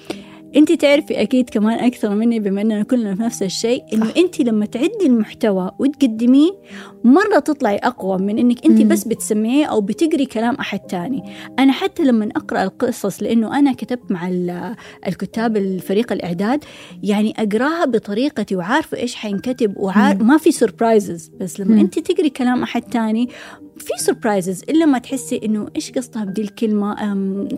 انت 0.57 0.73
تعرفي 0.73 1.23
أكيد 1.23 1.51
كمان 1.51 1.79
أكثر 1.79 2.15
مني 2.15 2.41
بما 2.41 2.61
إننا 2.61 2.83
كلنا 2.83 3.15
في 3.15 3.23
نفس 3.23 3.43
الشيء 3.43 3.83
إنه. 3.93 4.13
انت 4.17 4.41
لما 4.41 4.67
تعدي 4.67 5.07
المحتوى 5.07 5.71
وتقدميه 5.79 6.51
مرة 7.05 7.39
تطلعي 7.39 7.77
أقوى 7.77 8.19
من 8.19 8.39
إنك 8.39 8.67
انت. 8.67 8.83
بس 8.83 9.05
بتسمعيه 9.05 9.65
أو 9.65 9.81
بتقري 9.81 10.27
كلام 10.27 10.55
أحد 10.55 10.79
تاني 10.81 11.23
أنا 11.59 11.73
حتى 11.73 12.03
لما 12.03 12.29
أقرأ 12.37 12.63
القصص 12.63 13.23
لأنه 13.23 13.59
أنا 13.59 13.73
كتبت 13.73 14.11
مع 14.13 14.29
ال- 14.29 14.75
الكتاب 15.07 15.57
الفريق 15.57 16.13
الإعداد 16.13 16.65
يعني 17.03 17.35
أقراها 17.39 17.85
بطريقتي 17.85 18.57
وعارفة 18.57 18.97
إيش 18.97 19.15
حينكتب 19.15 19.77
وعار 19.77 20.23
ما 20.23 20.37
في 20.39 20.53
سربرايزز 20.53 21.31
بس 21.41 21.61
لما. 21.61 21.81
انت 21.81 21.99
تقري 21.99 22.31
كلام 22.31 22.63
أحد 22.63 22.83
تاني 22.83 23.29
في 23.79 23.93
سربرايزز 23.99 24.63
إلا 24.63 24.87
ما 24.87 24.99
تحسي 24.99 25.41
إنه 25.45 25.69
إيش 25.77 25.93
قصدها 25.93 26.25
بدي 26.25 26.43
الكلمة؟ 26.43 26.95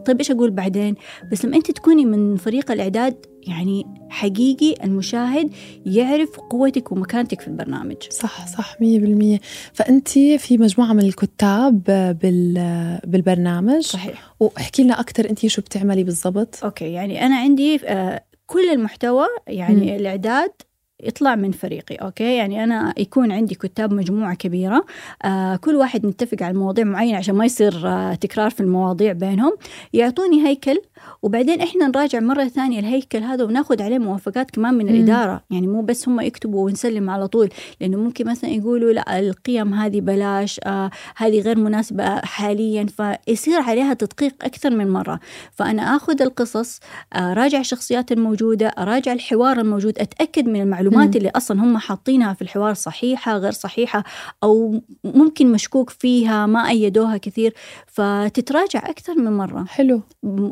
طيب 0.06 0.18
إيش 0.18 0.30
أقول 0.30 0.50
بعدين؟ 0.50 0.94
بس 1.32 1.44
لما 1.44 1.56
أنت 1.56 1.70
تكوني 1.70 2.04
من 2.04 2.36
فريق 2.36 2.70
الإعداد 2.70 3.26
يعني 3.46 3.86
حقيقي 4.10 4.74
المشاهد 4.84 5.50
يعرف 5.86 6.40
قوتك 6.40 6.92
ومكانتك 6.92 7.40
في 7.40 7.48
البرنامج. 7.48 7.96
صح 8.10 8.46
صح 8.46 8.80
مية 8.80 8.98
بالمية. 8.98 9.40
فأنت 9.72 10.08
في 10.18 10.58
مجموعة 10.58 10.92
من 10.92 11.00
الكتاب 11.04 11.82
بال 12.22 12.98
بالبرنامج. 13.06 13.82
صحيح. 13.82 14.34
واحكي 14.40 14.82
لنا 14.82 15.00
أكثر 15.00 15.30
أنت 15.30 15.46
شو 15.46 15.62
بتعملي 15.62 16.04
بالضبط. 16.04 16.64
أوكي 16.64 16.92
يعني 16.92 17.26
أنا 17.26 17.36
عندي 17.36 17.80
آه، 17.84 18.24
كل 18.46 18.68
المحتوى 18.72 19.26
يعني 19.46 19.92
مم. 19.92 19.96
الإعداد 19.96 20.52
يطلع 21.02 21.34
من 21.34 21.52
فريقي 21.52 21.94
أوكي؟ 21.94 22.36
يعني 22.36 22.64
أنا 22.64 22.94
يكون 22.98 23.32
عندي 23.32 23.54
كتاب 23.54 23.92
مجموعة 23.94 24.34
كبيرة 24.34 24.84
آه 25.24 25.56
كل 25.56 25.74
واحد 25.76 26.06
نتفق 26.06 26.42
على 26.42 26.58
مواضيع 26.58 26.84
معينة 26.84 27.18
عشان 27.18 27.34
ما 27.34 27.44
يصير 27.44 27.88
آه 27.88 28.14
تكرار 28.14 28.50
في 28.50 28.60
المواضيع 28.60 29.12
بينهم. 29.12 29.52
يعطوني 29.92 30.46
هيكل 30.46 30.78
وبعدين 31.22 31.60
إحنا 31.60 31.86
نراجع 31.86 32.20
مرة 32.20 32.44
ثانية 32.44 32.80
الهيكل 32.80 33.18
هذا 33.18 33.44
وناخذ 33.44 33.82
عليه 33.82 33.98
موافقات 33.98 34.50
كمان 34.50 34.74
من 34.74 34.84
مم. 34.84 34.90
الإدارة. 34.90 35.42
يعني 35.50 35.66
مو 35.66 35.82
بس 35.82 36.08
هم 36.08 36.20
يكتبوا 36.20 36.64
ونسلم 36.66 37.10
على 37.10 37.28
طول. 37.28 37.48
لأنه 37.80 37.96
ممكن 37.98 38.28
مثلا 38.28 38.50
يقولوا 38.50 38.92
لا 38.92 39.18
القيم 39.18 39.74
هذه 39.74 40.00
بلاش 40.00 40.60
آه 40.64 40.90
هذه 41.16 41.40
غير 41.40 41.58
مناسبة 41.58 42.16
حاليا. 42.20 42.86
فيصير 42.86 43.60
عليها 43.60 43.94
تدقيق 43.94 44.34
أكثر 44.42 44.70
من 44.70 44.90
مرة. 44.90 45.20
فأنا 45.52 45.96
آخذ 45.96 46.22
القصص 46.22 46.80
اراجع 47.16 47.60
الشخصيات 47.60 48.12
الموجودة 48.12 48.68
اراجع 48.68 49.12
الحوار 49.12 49.60
الموجود 49.60 49.98
أتأكد 49.98 50.48
من 50.48 50.60
المعلومات 50.60 51.08
مم. 51.08 51.16
اللي 51.16 51.30
أصلا 51.36 51.60
هم 51.62 51.78
حاطينها 51.78 52.34
في 52.34 52.42
الحوار 52.42 52.74
صحيحة 52.74 53.36
غير 53.36 53.52
صحيحة 53.52 54.04
أو 54.42 54.80
ممكن 55.04 55.52
مشكوك 55.52 55.90
فيها 55.90 56.46
ما 56.46 56.68
أيدوها 56.68 57.16
كثير. 57.16 57.54
فتتراجع 57.86 58.90
أكثر 58.90 59.14
من 59.14 59.32
مرة. 59.32 59.64
حلو. 59.68 60.00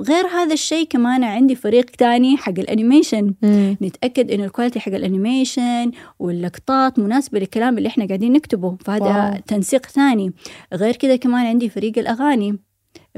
غير 0.01 0.27
هذا 0.39 0.53
الشيء 0.53 0.87
كمان 0.87 1.25
عندي 1.25 1.55
فريق 1.55 1.85
تاني 1.85 2.37
حق 2.37 2.59
ال 2.59 2.66
animation. 2.66 3.35
مم. 3.43 3.77
نتأكد 3.83 4.31
إنه 4.31 4.45
ال 4.45 4.49
quality 4.49 4.81
حق 4.81 4.93
ال 4.93 5.03
animation 5.03 5.91
واللقطات 6.19 6.99
مناسبة 6.99 7.39
للكلام 7.39 7.79
اللي 7.79 7.89
إحنا 7.89 8.07
قاعدين 8.07 8.33
نكتبه 8.33 8.77
فهذا 8.85 9.05
wow. 9.05 9.41
تنسيق 9.47 9.87
ثاني. 9.87 10.33
غير 10.75 10.97
كذا 10.97 11.17
كمان 11.17 11.47
عندي 11.47 11.69
فريق 11.69 11.99
الأغاني 11.99 12.59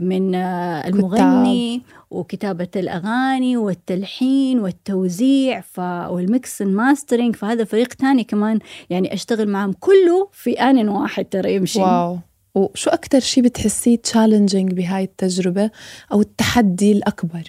من 0.01 0.35
آه، 0.35 0.89
المغني 0.89 1.83
وكتابة 2.11 2.69
الأغاني 2.77 3.57
والتلحين 3.57 4.61
والتوزيع 4.61 5.61
ف... 5.61 5.81
وال 5.81 6.14
mix 6.14 6.63
ال 6.63 6.70
mastering 6.70 7.37
فهذا 7.37 7.65
فريق 7.65 7.95
تاني 7.95 8.25
كمان 8.25 8.59
يعني 8.91 9.15
أشتغل 9.15 9.49
معهم 9.49 9.73
كله 9.73 10.29
في 10.33 10.53
آن 10.53 10.89
واحد 10.89 11.25
ترى 11.25 11.55
يمشي. 11.55 11.81
wow. 11.81 12.19
وشو 12.55 12.91
أكثر 12.91 13.21
شيء 13.21 13.45
بتحسيه 13.45 13.97
challenging 13.97 14.73
بهاي 14.73 15.05
التجربة 15.05 15.71
أو 16.13 16.21
التحدي 16.21 16.93
الأكبر 16.93 17.43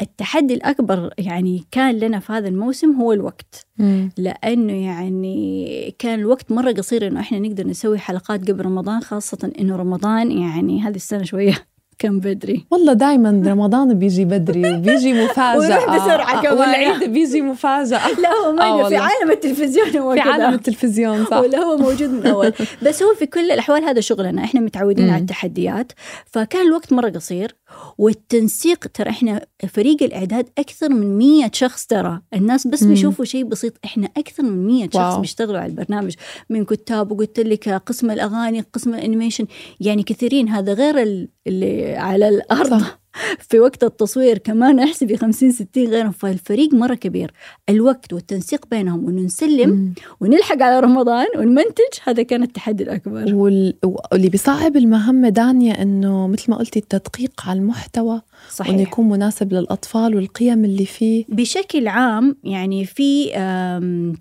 التحدي 0.00 0.54
الأكبر 0.54 1.14
يعني 1.18 1.64
كان 1.70 1.98
لنا 1.98 2.18
في 2.18 2.32
هذا 2.32 2.48
الموسم 2.48 2.92
هو 2.92 3.12
الوقت 3.12 3.66
مم. 3.78 4.10
لأنه 4.16 4.72
يعني 4.72 5.94
كان 5.98 6.18
الوقت 6.18 6.52
مرة 6.52 6.72
قصير 6.72 7.06
إنه 7.06 7.20
إحنا 7.20 7.38
نقدر 7.38 7.66
نسوي 7.66 7.98
حلقات 7.98 8.50
قبل 8.50 8.64
رمضان 8.66 9.00
خاصة 9.00 9.52
إنه 9.60 9.76
رمضان 9.76 10.32
يعني 10.32 10.82
هذه 10.82 10.96
السنة 10.96 11.22
شوية 11.22 11.66
كان 11.98 12.20
بدري 12.20 12.64
والله 12.70 12.92
دائما 12.92 13.42
رمضان 13.46 13.94
بيجي 13.98 14.24
بدري 14.24 14.74
وبيجي 14.74 15.12
مفاجأة 15.24 15.96
بسرعة 15.96 16.42
كمان. 16.42 16.58
والعيد 16.58 17.12
بيجي 17.12 17.42
مفاجأة 17.42 18.08
لا 18.22 18.28
هو 18.32 18.52
ما 18.52 18.62
آه 18.62 18.84
آه 18.86 18.88
في. 18.88 18.96
عالم 18.96 19.30
التلفزيون 19.30 19.96
هو 19.96 20.14
في. 20.14 20.20
عالم 20.20 20.54
التلفزيون 20.54 21.24
صح 21.24 21.36
ولا 21.36 21.58
هو 21.58 21.76
موجود 21.76 22.10
من 22.10 22.26
أول 22.26 22.52
بس 22.82 23.02
هو 23.02 23.14
في 23.14 23.26
كل 23.26 23.50
الأحوال 23.50 23.84
هذا 23.84 24.00
شغلنا 24.00 24.44
إحنا 24.44 24.60
متعودين. 24.60 25.10
على 25.10 25.20
التحديات 25.20 25.92
فكان 26.26 26.66
الوقت 26.66 26.92
مرة 26.92 27.08
قصير 27.10 27.54
والتنسيق 27.98 28.86
ترى 28.94 29.10
إحنا 29.10 29.46
فريق 29.68 30.02
الإعداد 30.02 30.48
أكثر 30.58 30.88
من 30.88 31.18
100 31.18 31.50
شخص 31.52 31.86
ترى 31.86 32.20
الناس 32.34 32.66
بس 32.66 32.82
مم. 32.82 32.88
بيشوفوا 32.90 33.24
شيء 33.24 33.44
بسيط 33.44 33.72
إحنا 33.84 34.08
أكثر 34.16 34.42
من 34.42 34.66
100 34.66 34.84
شخص. 34.84 35.16
بيشتغلوا 35.20 35.60
على 35.60 35.70
البرنامج 35.70 36.14
من 36.50 36.64
كتاب 36.64 37.12
وقلت 37.12 37.40
لك 37.40 37.68
قسم 37.68 38.10
الأغاني 38.10 38.60
قسم 38.72 38.94
الانيميشن 38.94 39.46
يعني 39.80 40.02
كثيرين 40.02 40.48
هذا 40.48 40.72
غير 40.72 41.02
ال- 41.02 41.28
اللي 41.46 41.96
على 41.96 42.28
الأرض 42.28 42.80
صح. 42.80 43.00
في 43.38 43.58
وقت 43.60 43.84
التصوير 43.84 44.38
كمان 44.38 44.78
احسبي 44.80 45.16
50 45.16 45.50
60 45.52 45.66
غيرهم 45.76 46.10
فالفريق 46.10 46.74
مرة 46.74 46.94
كبير 46.94 47.30
الوقت 47.68 48.12
والتنسيق 48.12 48.66
بينهم 48.70 49.04
وإنه 49.04 49.20
نسلم 49.22 49.70
مم. 49.70 49.94
ونلحق 50.20 50.62
على 50.62 50.80
رمضان 50.80 51.26
ونمنتج 51.38 51.82
هذا 52.04 52.22
كان 52.22 52.42
التحدي 52.42 52.82
الأكبر 52.82 53.34
وال- 53.34 53.74
واللي 54.12 54.28
بيصعب 54.28 54.76
المهمة 54.76 55.28
دانيا 55.28 55.82
إنه 55.82 56.26
مثل 56.28 56.50
ما 56.50 56.56
قلتي 56.56 56.78
التدقيق 56.78 57.32
على 57.46 57.58
المحتوى 57.58 58.20
صحيح 58.50 58.74
يكون 58.80 59.08
مناسب 59.08 59.52
للأطفال 59.52 60.14
والقيم 60.16 60.64
اللي 60.64 60.86
فيه 60.86 61.24
بشكل 61.28 61.88
عام 61.88 62.36
يعني 62.44 62.84
في 62.84 63.28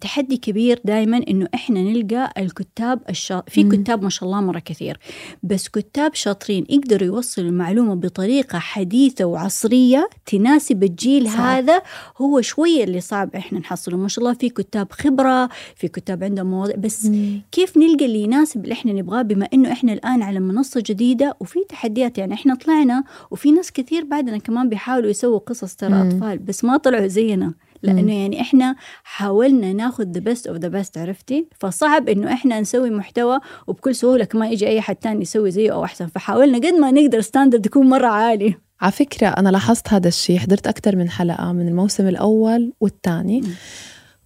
تحدي 0.02 0.38
كبير 0.38 0.80
دائما 0.86 1.18
إنه 1.30 1.48
إحنا 1.54 1.80
نلقى 1.84 2.34
الكتاب 2.38 3.00
الشا... 3.10 3.44
في. 3.48 3.64
كتاب 3.64 4.04
ما 4.04 4.10
شاء 4.10 4.24
الله 4.30 4.42
مرة 4.42 4.60
كثير 4.60 4.98
بس 5.44 5.68
كتاب 5.68 6.14
شاطرين 6.14 6.66
يقدروا 6.70 7.08
يوصلوا 7.08 7.48
المعلومة 7.48 7.96
بطريقة 7.96 8.60
حديثة 8.88 9.26
وعصرية 9.26 10.10
تناسب 10.26 10.84
الجيل 10.84 11.30
صح. 11.30 11.40
هذا. 11.40 11.82
هو 12.18 12.42
شوية 12.42 12.84
اللي 12.84 13.02
صعب 13.02 13.36
إحنا 13.36 13.60
نحصله. 13.60 13.98
ما 13.98 14.08
شاء 14.08 14.26
الله 14.26 14.34
في 14.34 14.50
كتاب 14.50 14.92
خبرة 14.92 15.50
في 15.76 15.88
كتاب 15.88 16.24
عندهم 16.24 16.48
مواضيع. 16.48 16.76
بس 16.76 17.06
مم. 17.06 17.42
كيف 17.52 17.78
نلقى 17.78 18.06
اللي 18.06 18.24
يناسب 18.24 18.64
اللي 18.64 18.74
إحنا 18.74 18.94
نبغاه 18.94 19.22
بما 19.22 19.48
إنه 19.54 19.72
إحنا 19.72 19.94
الآن 19.94 20.22
على 20.22 20.40
منصة 20.40 20.84
جديدة 20.86 21.36
وفي 21.40 21.60
تحديات؟ 21.70 22.18
يعني 22.18 22.34
إحنا 22.34 22.56
طلعنا 22.56 23.04
وفي 23.32 23.52
ناس 23.52 23.72
كثير 23.72 24.04
بعدنا 24.04 24.38
كمان 24.38 24.70
بيحاولوا 24.70 25.10
يسووا 25.10 25.40
قصص 25.40 25.76
ترى 25.76 25.90
مم. 25.90 26.08
أطفال. 26.08 26.38
بس 26.38 26.64
ما 26.64 26.78
طلعوا 26.78 27.08
زينا. 27.08 27.54
لأنه 27.84 28.14
يعني 28.14 28.42
إحنا 28.42 28.76
حاولنا 29.04 29.74
ناخذ 29.74 30.04
the 30.04 30.20
best 30.20 30.48
of 30.48 30.58
the 30.58 30.68
best 30.68 30.98
عرفتي؟ 30.98 31.48
فصعب 31.60 32.10
إنه 32.10 32.34
إحنا 32.34 32.60
نسوي 32.60 32.90
محتوى 32.90 33.40
وبكل 33.68 33.96
سهولة 33.96 34.26
كمان 34.26 34.52
يجي 34.52 34.68
أي 34.68 34.82
حد 34.82 34.96
تاني 34.96 35.22
يسوي 35.22 35.52
زيه 35.52 35.74
أو 35.74 35.84
أحسن. 35.84 36.08
فحاولنا 36.08 36.58
قد 36.58 36.74
ما 36.74 36.92
نقدر 36.92 37.22
standard 37.22 37.66
يكون 37.66 37.90
مرة 37.90 38.08
عالي. 38.08 38.56
على 38.82 38.92
فكرة 38.92 39.28
أنا 39.28 39.50
لاحظت 39.50 39.94
هذا 39.94 40.08
الشيء 40.08 40.40
حضرت 40.40 40.68
أكثر 40.68 40.96
من 40.96 41.10
حلقة 41.10 41.52
من 41.52 41.68
الموسم 41.68 42.08
الأول 42.08 42.74
والثاني. 42.80 43.44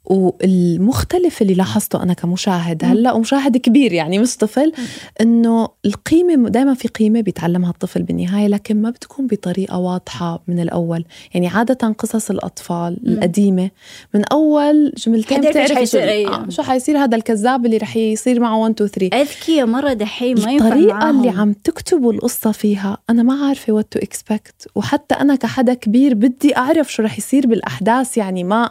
والمختلف 0.06 1.42
اللي 1.42 1.54
لاحظته 1.54 2.04
أنا 2.04 2.14
كمشاهد 2.14 2.86
هلأ 2.86 3.12
ومشاهد 3.12 3.58
كبير 3.58 3.94
يعني 3.94 4.20
مش 4.20 4.38
طفل 4.38 4.72
إنه 5.22 5.68
القيمة 5.86 6.50
دائما 6.50 6.74
في 6.74 6.88
قيمة 6.88 7.22
بيتعلمها 7.22 7.70
الطفل 7.70 8.04
بالنهاية 8.04 8.48
لكن 8.48 8.82
ما 8.82 8.90
بتكون 8.90 9.28
بطريقة 9.28 9.78
واضحة 9.78 10.44
من 10.48 10.60
الأول 10.60 11.06
يعني 11.34 11.48
عادة 11.48 11.88
قصص 11.88 12.30
الأطفال. 12.30 12.98
القديمة 13.08 13.70
من 14.14 14.26
أول 14.26 14.94
جملتين 14.98 15.42
بتعرف 15.42 15.68
شو, 15.68 15.76
حيصير، 15.76 16.04
أيوة. 16.04 16.36
آه 16.36 16.50
شو 16.50 16.64
حيصير 16.64 16.98
هذا 16.98 17.18
الكذاب 17.18 17.66
اللي 17.66 17.78
رح 17.78 17.98
يصير 17.98 18.40
معه 18.40 18.58
1 18.58 18.74
2 18.82 18.90
3 18.90 19.22
اذكياء 19.22 19.66
مرة 19.66 19.94
دحين 19.94 20.42
ما 20.42 20.52
ينفع 20.52 20.68
الطريقة 20.68 20.94
معاهم. 20.94 21.20
اللي 21.20 21.30
عم 21.30 21.54
تكتبوا 21.54 22.14
القصة 22.14 22.52
فيها 22.52 22.98
أنا 23.10 23.24
ما 23.24 23.48
عارفة 23.48 23.74
what 23.74 23.88
to 23.92 24.00
expect 24.00 24.68
وحتى 24.76 25.16
أنا 25.16 25.36
كحدا 25.36 25.74
كبير 25.74 26.14
بدي 26.14 26.58
أعرف 26.58 26.94
شو 26.94 27.04
رح 27.04 27.18
يصير 27.18 27.48
بالأحداث 27.48 28.18
يعني 28.18 28.44
ما 28.44 28.70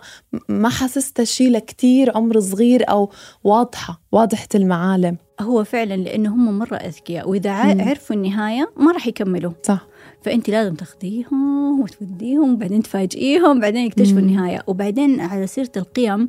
ما 0.48 0.68
حسست 0.68 1.22
شيء 1.22 1.50
لكتير 1.50 2.16
عمر 2.16 2.40
صغير 2.40 2.90
أو 2.90 3.10
واضحة 3.44 4.00
واضحة 4.12 4.48
المعالم 4.54 5.16
هو 5.40 5.64
فعلا 5.64 5.94
لأنه 5.96 6.34
هم 6.34 6.58
مرة 6.58 6.76
أذكياء 6.76 7.28
وإذا 7.30 7.50
ع- 7.50 7.74
مم. 7.74 7.80
عرفوا 7.80 8.16
النهاية 8.16 8.70
ما 8.76 8.92
راح 8.92 9.06
يكملوا 9.06 9.52
صح 9.62 9.86
فأنت 10.22 10.50
لازم 10.50 10.74
تاخذيهم 10.74 11.80
وتوديهم 11.80 12.56
بعدين 12.56 12.82
تفاجئيهم 12.82 13.60
بعدين 13.60 13.86
يكتشفوا 13.86 14.20
مم. 14.20 14.28
النهاية 14.28 14.62
وبعدين 14.66 15.20
على 15.20 15.46
سيرة 15.46 15.72
القيم 15.76 16.28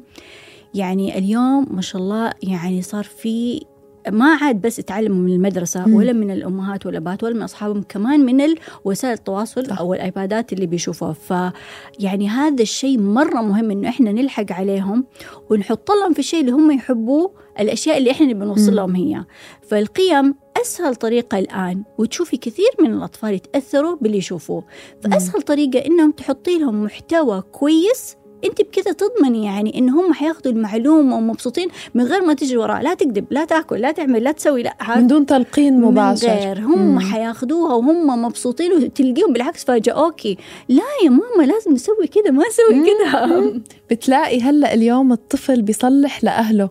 يعني 0.74 1.17
اليوم 1.17 1.67
ما 1.72 1.81
شاء 1.81 2.01
الله 2.01 2.31
يعني 2.43 2.81
صار 2.81 3.03
في 3.03 3.62
ما 4.10 4.36
عاد 4.36 4.62
بس 4.62 4.79
يتعلموا 4.79 5.17
من 5.17 5.34
المدرسة 5.34 5.88
مم. 5.88 5.93
ولا 5.93 6.13
من 6.13 6.31
الأمهات 6.31 6.86
والأبات 6.86 7.24
ولا 7.24 7.36
من 7.36 7.41
أصحابهم 7.41 7.84
كمان 7.89 8.20
من 8.20 8.55
وسائل 8.86 9.13
التواصل 9.13 9.67
صح. 9.67 9.79
أو 9.79 9.93
الآيبادات 9.93 10.53
اللي 10.53 10.65
بيشوفوها 10.65 11.13
فيعني 11.13 12.29
هذا 12.29 12.62
الشيء 12.62 13.00
مرة 13.00 13.41
مهم 13.41 13.72
إنه 13.72 13.89
إحنا 13.89 14.12
نلحق 14.12 14.51
عليهم 14.51 15.05
ونحط 15.50 15.91
لهم 15.91 16.13
في 16.13 16.20
الشيء 16.20 16.41
اللي 16.41 16.51
هم 16.51 16.72
يحبوه 16.72 17.31
الأشياء 17.60 17.98
اللي 17.98 18.12
إحنا 18.12 18.25
نبي 18.27 18.46
نوصل 18.46 18.72
مم. 18.72 18.75
لهم 18.75 18.96
هي 18.96 19.25
فالقيم 19.62 20.36
أسهل 20.62 20.96
طريقة 20.96 21.39
الآن 21.39 21.84
وتشوفي 21.98 22.38
كثير 22.38 22.70
من 22.79 22.93
الأطفال 22.93 23.34
يتأثروا 23.34 23.96
باللي 24.01 24.17
يشوفوه 24.17 24.63
فأسهل 25.01 25.41
طريقة 25.41 25.86
إنهم 25.86 26.12
تحطي 26.12 26.60
لهم 26.60 26.84
محتوى 26.84 27.41
كويس 27.41 28.15
انت 28.46 28.62
بكذا 28.62 28.92
تضمني 28.92 29.46
يعني 29.46 29.78
إن 29.78 29.90
هم 29.90 30.14
حياخذوا 30.14 30.54
المعلومة 30.54 31.18
ومبسوطين 31.18 31.68
من 31.94 32.04
غير 32.04 32.22
ما 32.22 32.34
تجي 32.34 32.58
وراه 32.58 32.82
لا 32.82 32.94
تكذب 32.94 33.26
لا 33.30 33.46
تاكل 33.46 33.80
لا 33.82 33.92
تعمل 33.92 34.24
لا 34.24 34.32
تسوي 34.32 34.64
لا 34.64 34.76
من 34.96 35.08
دون 35.08 35.26
تلقين 35.26 35.82
مباشر. 35.82 36.28
من 36.28 36.34
غير 36.34 36.60
هم 36.60 36.80
مم. 36.80 37.00
حياخذوها 37.00 37.74
وهم 37.74 38.22
مبسوطين 38.26 38.72
وتلقيهم 38.74 39.34
بالعكس 39.34 39.64
فاجئوكي 39.64 40.38
لا 40.70 40.84
يا 41.04 41.10
ماما 41.10 41.52
لازم 41.52 41.74
نسوي 41.74 42.08
كذا 42.08 42.32
ما 42.32 42.44
نسوي. 42.48 42.86
كذا. 42.86 43.62
بتلاقي 43.92 44.42
هلأ 44.42 44.74
اليوم 44.74 45.12
الطفل 45.12 45.62
بيصلح 45.62 46.24
لأهله. 46.24 46.70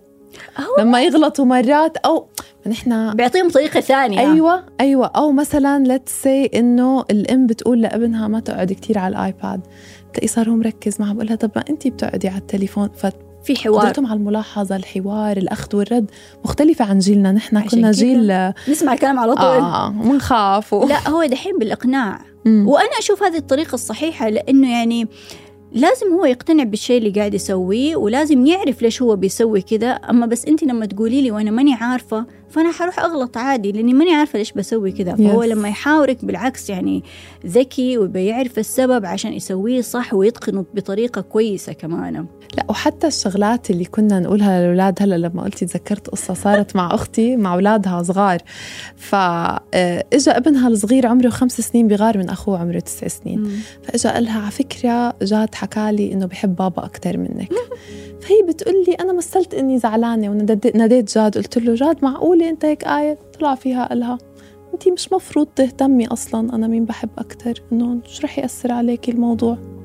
هو 0.58 0.82
لما 0.82 1.02
يغلطوا 1.02 1.44
مرات 1.44 1.96
أو 1.96 2.26
نحن 2.66 3.14
بيعطيهم 3.14 3.48
طريقة 3.48 3.80
ثانية. 3.80 4.20
أيوه 4.20 4.64
أيوه. 4.80 5.06
أو 5.06 5.32
مثلا 5.32 5.84
let's 5.84 6.22
say 6.22 6.46
إنه 6.46 7.04
الأم 7.10 7.46
بتقول 7.46 7.80
لأبنها 7.80 8.28
ما 8.28 8.40
تقعد 8.40 8.72
كتير 8.72 8.98
على 8.98 9.12
الآيباد. 9.16 9.60
بتلاقي 10.10 10.28
صار 10.28 10.50
هو 10.50 10.56
مركز 10.56 11.00
معها 11.00 11.12
بقول 11.12 11.26
لها 11.26 11.36
طب 11.36 11.50
ما 11.56 11.64
انت 11.70 11.86
بتقعدي 11.86 12.28
على 12.28 12.38
التليفون. 12.38 12.90
في 13.44 13.56
حوار. 13.56 13.80
فقدرتهم 13.80 14.06
على 14.06 14.18
الملاحظة 14.18 14.76
الحوار 14.76 15.36
الأخذ 15.36 15.76
والرد 15.76 16.10
مختلفة 16.44 16.84
عن 16.84 16.98
جيلنا. 16.98 17.32
نحن 17.32 17.60
كنا 17.60 17.90
جيل 17.90 18.52
نسمع 18.68 18.92
الكلام 18.92 19.18
على 19.18 19.34
طول. 19.34 19.62
ومنخاف 20.00 20.72
و... 20.72 20.88
لا 20.88 21.08
هو 21.08 21.24
دحين 21.24 21.58
بالإقناع. 21.58 22.20
مم. 22.44 22.68
وأنا 22.68 22.98
أشوف 22.98 23.22
هذه 23.22 23.36
الطريقة 23.36 23.74
الصحيحة 23.74 24.28
لأنه 24.28 24.70
يعني 24.70 25.08
لازم 25.72 26.06
هو 26.12 26.24
يقتنع 26.24 26.64
بالشيء 26.64 26.98
اللي 26.98 27.10
قاعد 27.10 27.34
يسويه 27.34 27.96
ولازم 27.96 28.46
يعرف 28.46 28.82
ليش 28.82 29.02
هو 29.02 29.16
بيسوي 29.16 29.60
كذا. 29.62 29.90
أما 29.90 30.26
بس 30.26 30.44
أنت 30.46 30.62
لما 30.64 30.86
تقولي 30.86 31.22
لي 31.22 31.30
وأنا 31.30 31.50
ماني 31.50 31.74
عارفة 31.74 32.26
فأنا 32.48 32.72
حروح 32.72 32.98
أغلط 33.00 33.36
عادي 33.36 33.72
لأني 33.72 33.94
ماني 33.94 34.14
عارفة 34.14 34.38
ليش 34.38 34.52
بسوي 34.52 34.92
كذا. 34.92 35.14
فهو 35.14 35.42
Yes. 35.42 35.46
لما 35.46 35.68
يحاورك 35.68 36.24
بالعكس 36.24 36.70
يعني 36.70 37.02
ذكي 37.46 37.98
وبيعرف 37.98 38.58
السبب 38.58 39.06
عشان 39.06 39.32
يسويه 39.32 39.80
صح 39.80 40.14
ويتقنه 40.14 40.64
بطريقة 40.74 41.20
كويسة 41.20 41.72
كمان. 41.72 42.26
لا 42.56 42.64
وحتى 42.68 43.06
الشغلات 43.06 43.70
اللي 43.70 43.84
كنا 43.84 44.20
نقولها 44.20 44.60
للاولاد 44.60 45.02
هلا 45.02 45.14
لما 45.14 45.42
قلتي 45.42 45.66
تذكرت 45.66 46.08
قصة 46.08 46.34
صارت 46.34 46.76
مع 46.76 46.94
أختي 46.94 47.36
مع 47.36 47.54
أولادها 47.54 48.02
صغار. 48.02 48.38
فاجا 48.96 50.36
ابنها 50.36 50.68
الصغير 50.68 51.06
عمره 51.06 51.28
خمس 51.28 51.60
سنين 51.60 51.88
بغار 51.88 52.18
من 52.18 52.28
أخوه 52.28 52.58
عمره 52.58 52.78
تسع 52.78 53.08
سنين. 53.08 53.62
فإجا 53.82 54.10
قال 54.10 54.24
لها 54.24 54.40
على 54.40 54.50
فكرة 54.50 55.14
جاد 55.22 55.54
حكى 55.54 55.92
لي 55.92 56.12
إنه 56.12 56.26
بحب 56.26 56.56
بابا 56.56 56.84
أكثر 56.84 57.16
منك. 57.16 57.48
فهي 58.20 58.42
بتقول 58.48 58.74
لي 58.88 58.94
أنا 58.94 59.12
مثلت 59.12 59.54
إني 59.54 59.78
زعلانة 59.78 60.30
وناديت 60.30 61.14
جاد. 61.14 61.38
قلت 61.38 61.58
له 61.58 61.74
جاد 61.74 61.96
معقولة 62.02 62.48
أنت 62.48 62.64
هيك 62.64 62.84
قايل؟ 62.84 63.16
طلع 63.38 63.54
فيها 63.54 63.88
قالها 63.88 64.18
انت 64.74 64.88
مش 64.88 65.12
مفروض 65.12 65.46
تهتمي 65.46 66.06
أصلا 66.06 66.54
أنا 66.54 66.66
مين 66.66 66.84
بحب 66.84 67.10
أكثر 67.18 67.54
إنه 67.72 67.98
شو 68.04 68.22
رح 68.24 68.38
يأثر 68.38 68.72
عليكي 68.72 69.10
الموضوع؟ 69.10 69.79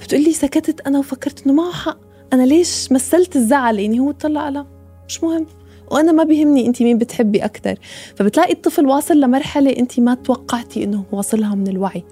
بتقول 0.00 0.24
لي 0.24 0.32
سكتت 0.32 0.80
أنا 0.86 0.98
وفكرت 0.98 1.46
إنه 1.46 1.54
معه 1.54 1.72
حق. 1.72 1.98
أنا 2.32 2.42
ليش 2.42 2.92
مثلت 2.92 3.36
الزعل؟ 3.36 3.78
يعني 3.78 4.00
هو 4.00 4.10
طلع 4.10 4.48
لها 4.48 4.66
مش 5.08 5.24
مهم. 5.24 5.46
وأنا 5.90 6.12
ما 6.12 6.24
بيهمني 6.24 6.66
انت 6.66 6.82
مين 6.82 6.98
بتحبي 6.98 7.44
أكثر 7.44 7.78
فبتلاقي 8.16 8.52
الطفل 8.52 8.86
واصل 8.86 9.20
لمرحلة 9.20 9.70
انت 9.78 10.00
ما 10.00 10.14
توقعتي 10.14 10.84
إنه 10.84 11.04
واصلها 11.12 11.54
من 11.54 11.68
الوعي. 11.68 12.04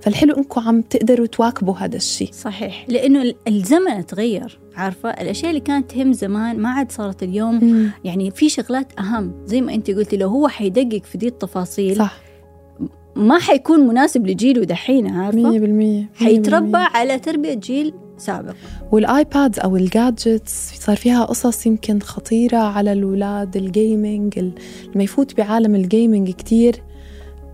فالحلو 0.00 0.34
انكم 0.34 0.60
عم 0.60 0.82
تقدروا 0.82 1.26
تواكبوا 1.26 1.74
هذا 1.76 1.96
الشيء 1.96 2.30
صحيح. 2.32 2.84
لأنه 2.88 3.22
ال- 3.22 3.34
الزمن 3.48 4.06
تغير 4.06 4.58
عارفة؟ 4.76 5.10
الأشياء 5.10 5.50
اللي 5.50 5.60
كانت 5.60 5.90
تهم 5.90 6.12
زمان 6.12 6.58
ما 6.58 6.68
عاد 6.68 6.92
صارت 6.92 7.22
اليوم. 7.22 7.90
يعني 8.04 8.30
في 8.30 8.48
شغلات 8.48 8.92
أهم. 8.98 9.32
زي 9.46 9.60
ما 9.60 9.74
انت 9.74 9.90
قلتي 9.90 10.16
لو 10.16 10.28
هو 10.28 10.48
حيدقق 10.48 11.02
في 11.04 11.18
دي 11.18 11.26
التفاصيل 11.28 11.96
صح. 11.96 12.16
ما 13.16 13.38
حيكون 13.38 13.80
مناسب 13.80 14.26
لجيله 14.26 14.64
دحين 14.64 15.06
عارفة؟ 15.06 15.38
100% 16.18 16.18
حيتربى 16.24 16.76
على 16.78 17.18
تربية 17.18 17.54
جيل 17.54 17.94
سابق. 18.18 18.54
والآيبادز 18.92 19.58
أو 19.58 19.76
ال 19.76 19.88
gadgets 19.88 20.72
صار 20.80 20.96
فيها 20.96 21.24
قصص 21.24 21.66
يمكن 21.66 22.00
خطيرة 22.00 22.56
على 22.58 22.92
الاولاد 22.92 23.56
ال 23.56 23.68
gaming 23.68 24.38
ال- 24.38 24.52
لما 24.94 25.04
يفوت 25.04 25.36
بعالم 25.36 25.74
ال 25.74 25.82
gaming 25.82 26.30
كتير 26.30 26.82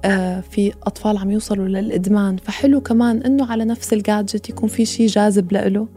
آه، 0.04 0.40
في 0.40 0.72
أطفال 0.82 1.16
عم 1.18 1.30
يوصلوا 1.30 1.68
للإدمان. 1.68 2.36
فحلو 2.36 2.80
كمان 2.80 3.22
إنه 3.22 3.46
على 3.46 3.64
نفس 3.64 3.92
ال 3.92 4.00
gadget 4.00 4.48
يكون 4.48 4.68
في 4.68 4.84
شيء 4.84 5.06
جاذب 5.06 5.52
له 5.52 5.88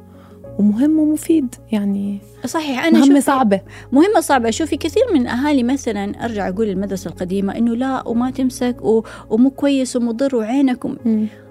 ومهم 0.60 1.00
ومفيد 1.00 1.56
يعني 1.72 2.20
صحيح 2.46 2.86
أنا 2.86 3.00
مهمة 3.00 3.20
صعبة 3.20 3.62
مهمة 3.92 4.20
صعبة 4.20 4.50
شوفي 4.50 4.78
كثير 4.78 5.04
من 5.14 5.22
الأهالي 5.22 5.64
مثلا 5.64 6.26
أرجع 6.26 6.50
أقول 6.50 6.70
المدرسة 6.70 7.10
القديمة 7.10 7.58
إنه 7.58 7.76
لا 7.76 8.08
وما 8.08 8.32
تمسك. 8.32 8.76
ومو 9.30 9.50
كويس 9.50 9.96
ومضر 9.96 10.36
وعينك. 10.36 10.86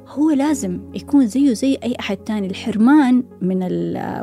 هو 0.08 0.30
لازم 0.30 0.80
يكون 0.94 1.26
زيه 1.26 1.52
زي 1.52 1.78
أي 1.84 1.94
أحد 2.00 2.16
تاني 2.16 2.46
الحرمان 2.46 3.22
من 3.42 3.58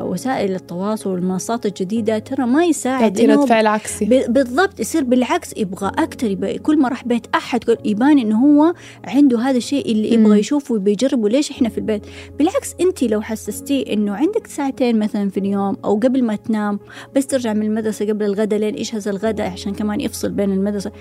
وسائل 0.00 0.54
التواصل 0.54 1.10
والمنصات 1.10 1.66
الجديدة 1.66 2.18
ترى 2.18 2.46
ما 2.46 2.64
يساعد 2.64 3.02
رد 3.12 3.20
إنه 3.20 3.46
فعل 3.46 3.66
عكسي 3.66 4.04
بالضبط 4.28 4.80
يصير 4.80 5.04
بالعكس 5.04 5.56
يبغى 5.56 5.88
أكثر 5.98 6.30
يبغى 6.30 6.58
كل 6.58 6.78
ما 6.78 6.88
راح 6.88 7.04
بيت 7.04 7.26
كل- 7.66 7.76
يبان 7.84 8.18
إنه 8.18 8.38
هو 8.46 8.74
عنده 9.04 9.40
هذا 9.40 9.56
الشيء 9.56 9.92
اللي. 9.92 10.12
يبغى 10.14 10.38
يشوفه 10.38 10.74
وبيجربه 10.74 11.28
ليش 11.28 11.50
إحنا 11.50 11.68
في 11.68 11.78
البيت 11.78 12.02
بالعكس 12.38 12.74
أنت 12.80 13.02
لو 13.02 13.20
حسستيه 13.20 13.92
إنه 13.92 14.14
عندك 14.14 14.46
ساعتين 14.46 14.98
مثلا 14.98 15.30
في 15.30 15.40
اليوم 15.40 15.76
أو 15.84 15.94
قبل 15.96 16.24
ما 16.24 16.36
تنام 16.36 16.78
بس 17.16 17.26
ترجع 17.26 17.52
من 17.52 17.62
المدرسة 17.66 18.06
قبل 18.06 18.24
الغداء 18.24 18.58
لين 18.60 18.74
يجهز 18.78 19.08
الغداء 19.08 19.50
عشان 19.50 19.74
كمان 19.74 20.00
يفصل 20.00 20.30
بين 20.30 20.52
المدرسة 20.52 20.92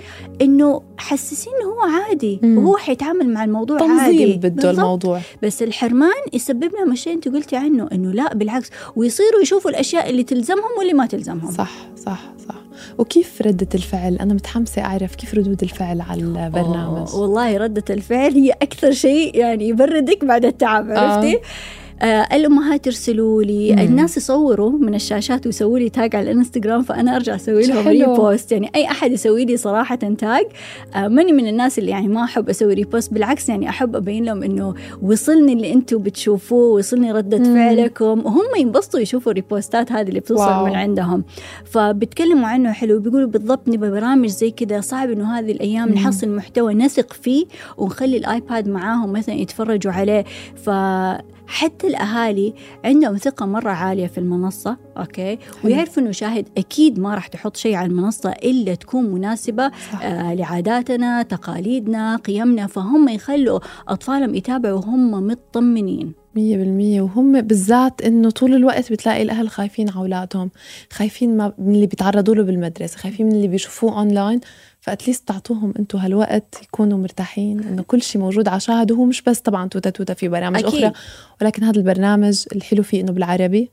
إنه 0.42 0.82
حسسيه 0.98 1.52
إنه 1.52 1.72
هو 1.72 1.80
عادي. 1.80 2.40
وهو 2.44 2.78
حيتعامل 2.78 3.34
مع 3.34 3.44
الموضوع 3.44 3.78
عادي 4.00 4.34
بده. 4.38 4.75
الموضوع. 4.82 5.22
بس 5.44 5.64
الحرمان 5.64 6.22
يسبب 6.34 6.72
لهم 6.74 6.92
الشيء 6.92 7.14
أنت 7.14 7.28
قلتي 7.28 7.56
عنه 7.56 7.88
إنه 7.92 8.12
لا 8.12 8.34
بالعكس 8.34 8.70
ويصيروا 8.96 9.42
يشوفوا 9.42 9.72
الأشياء 9.72 10.10
اللي 10.10 10.24
تلزمهم 10.24 10.78
واللي 10.78 10.94
ما 10.94 11.06
تلزمهم. 11.06 11.52
صح 11.52 11.72
صح 12.06 12.20
صح. 12.50 12.56
وكيف 12.98 13.42
ردة 13.42 13.68
الفعل؟ 13.76 14.16
أنا 14.16 14.34
متحمسة 14.34 14.82
أعرف 14.82 15.16
كيف 15.16 15.34
ردود 15.34 15.64
الفعل 15.64 16.02
على 16.02 16.22
البرنامج؟ 16.22 17.16
والله 17.16 17.58
ردة 17.58 17.84
الفعل 17.90 18.34
هي 18.34 18.52
أكثر 18.52 18.92
شيء 18.92 19.36
يعني 19.36 19.68
يبردك 19.68 20.26
بعد 20.26 20.46
التعب 20.46 20.92
عرفتي؟ 20.92 21.36
آه. 21.36 21.42
الأمهات 22.04 22.88
يرسلوا 22.88 23.44
لي 23.44 23.72
مم. 23.72 23.80
الناس 23.80 24.18
يصوروا 24.18 24.70
من 24.72 24.96
الشاشات 24.96 25.46
ويسووا 25.46 25.80
لي 25.80 25.90
tag 25.90 26.16
على 26.16 26.32
الإنستغرام 26.32 26.82
فأنا 26.82 27.16
أرجع 27.16 27.36
أسوي 27.36 27.64
لهم. 27.64 27.88
repost 27.88 28.52
يعني 28.52 28.72
أي 28.76 28.86
أحد 28.86 29.12
يسوي 29.12 29.46
لي 29.46 29.58
صراحة 29.58 29.96
tag 29.96 30.46
آه 30.96 31.08
ماني 31.08 31.32
من 31.32 31.48
الناس 31.48 31.80
اللي 31.80 31.92
يعني 31.92 32.08
ما 32.08 32.24
أحب 32.24 32.50
أسوي 32.50 32.74
repost 32.74 33.14
بالعكس 33.14 33.50
يعني 33.50 33.70
أحب 33.70 33.96
أبين 33.96 34.26
لهم 34.26 34.44
إنه 34.44 34.74
وصلني 35.02 35.54
اللي 35.54 35.74
أنتم 35.74 35.98
بتشوفوه 35.98 36.74
وصلني 36.74 37.12
ردة 37.12 37.38
مم. 37.38 37.44
فعلكم 37.56 38.26
وهم 38.26 38.46
ينبسطوا 38.60 39.00
يشوفوا 39.00 39.32
ال 39.32 39.39
repostات 39.39 39.92
هذه 39.92 40.08
اللي 40.10 40.20
بتوصل 40.20 40.44
واو. 40.44 40.66
من 40.66 40.76
عندهم 40.76 41.24
فبيتكلموا 41.66 42.48
عنه 42.48 42.72
حلو 42.72 43.00
بيقولوا 43.00 43.28
بالضبط 43.28 43.68
نبغى 43.70 43.92
برامج 43.92 44.30
زي 44.30 44.52
كذا 44.52 44.82
صعب 44.82 45.10
إنه 45.12 45.40
هذه 45.40 45.52
الأيام 45.52 45.88
مم. 45.90 45.94
نحصل 45.94 46.30
محتوى 46.30 46.74
نثق 46.74 47.14
فيه 47.14 47.46
ونخلي 47.78 48.18
ال 48.18 48.28
iPad 48.28 48.68
معاهم 48.70 49.12
مثلا 49.12 49.36
يتفرجوا 49.36 49.92
عليه 49.92 50.26
ف 50.56 50.70
حتى 51.48 51.88
الأهالي 51.88 52.54
عندهم 52.86 53.18
ثقة 53.18 53.46
مرة 53.46 53.70
عالية 53.70 54.08
في 54.08 54.18
المنصة 54.18 54.78
okay؟ 54.98 55.40
ويعرفوا 55.64 56.04
إنه 56.04 56.12
شاهد 56.12 56.50
أكيد 56.58 57.00
ما 57.00 57.16
راح 57.16 57.28
تحط 57.28 57.58
شيء 57.58 57.76
على 57.76 57.88
المنصة 57.88 58.30
إلا 58.32 58.76
تكون 58.76 59.04
مناسبة 59.06 59.72
صح. 59.92 60.02
آه 60.02 60.34
لعاداتنا 60.34 61.22
تقاليدنا 61.22 62.16
قيمنا 62.16 62.68
فهم 62.68 63.10
يخلوا 63.10 63.60
أطفالهم 63.88 64.36
يتابعوا 64.36 64.80
وهم 64.80 65.28
مطمنين. 65.28 66.14
مية 66.36 66.58
بالمية. 66.58 67.02
وهم 67.02 67.42
بالذات 67.42 68.02
إنه 68.02 68.30
طول 68.30 68.54
الوقت 68.54 68.92
بتلاقي 68.92 69.22
الأهل 69.22 69.50
خايفين 69.50 69.90
على 69.90 69.98
أولادهم 70.00 70.52
خايفين 70.94 71.38
ما 71.38 71.54
من 71.58 71.76
اللي 71.76 71.88
بيتعرضوا 71.88 72.36
له 72.36 72.44
بالمدرسة 72.44 72.98
خايفين 72.98 73.26
من 73.26 73.32
اللي 73.32 73.48
بيشوفوه 73.48 74.00
أونلاين 74.00 74.40
فأتليست 74.86 75.28
تعطوهم 75.28 75.74
أنتوا 75.80 76.00
هالوقت 76.00 76.64
يكونوا 76.64 76.98
مرتاحين 76.98 77.60
إنه 77.64 77.84
كل 77.84 78.02
شيء 78.02 78.22
موجود 78.22 78.48
على 78.48 78.60
شاهد 78.60 78.92
وهو 78.92 79.06
مش 79.06 79.22
بس 79.22 79.40
طبعا 79.40 79.68
توتا 79.68 79.90
توتا 79.90 80.14
في 80.14 80.28
برامج 80.28 80.66
أكيد. 80.66 80.84
أخرى 80.84 80.92
ولكن 81.42 81.64
هذا 81.64 81.78
البرنامج 81.78 82.46
الحلو 82.56 82.84
فيه 82.84 83.02
إنه 83.02 83.12
بالعربي 83.12 83.72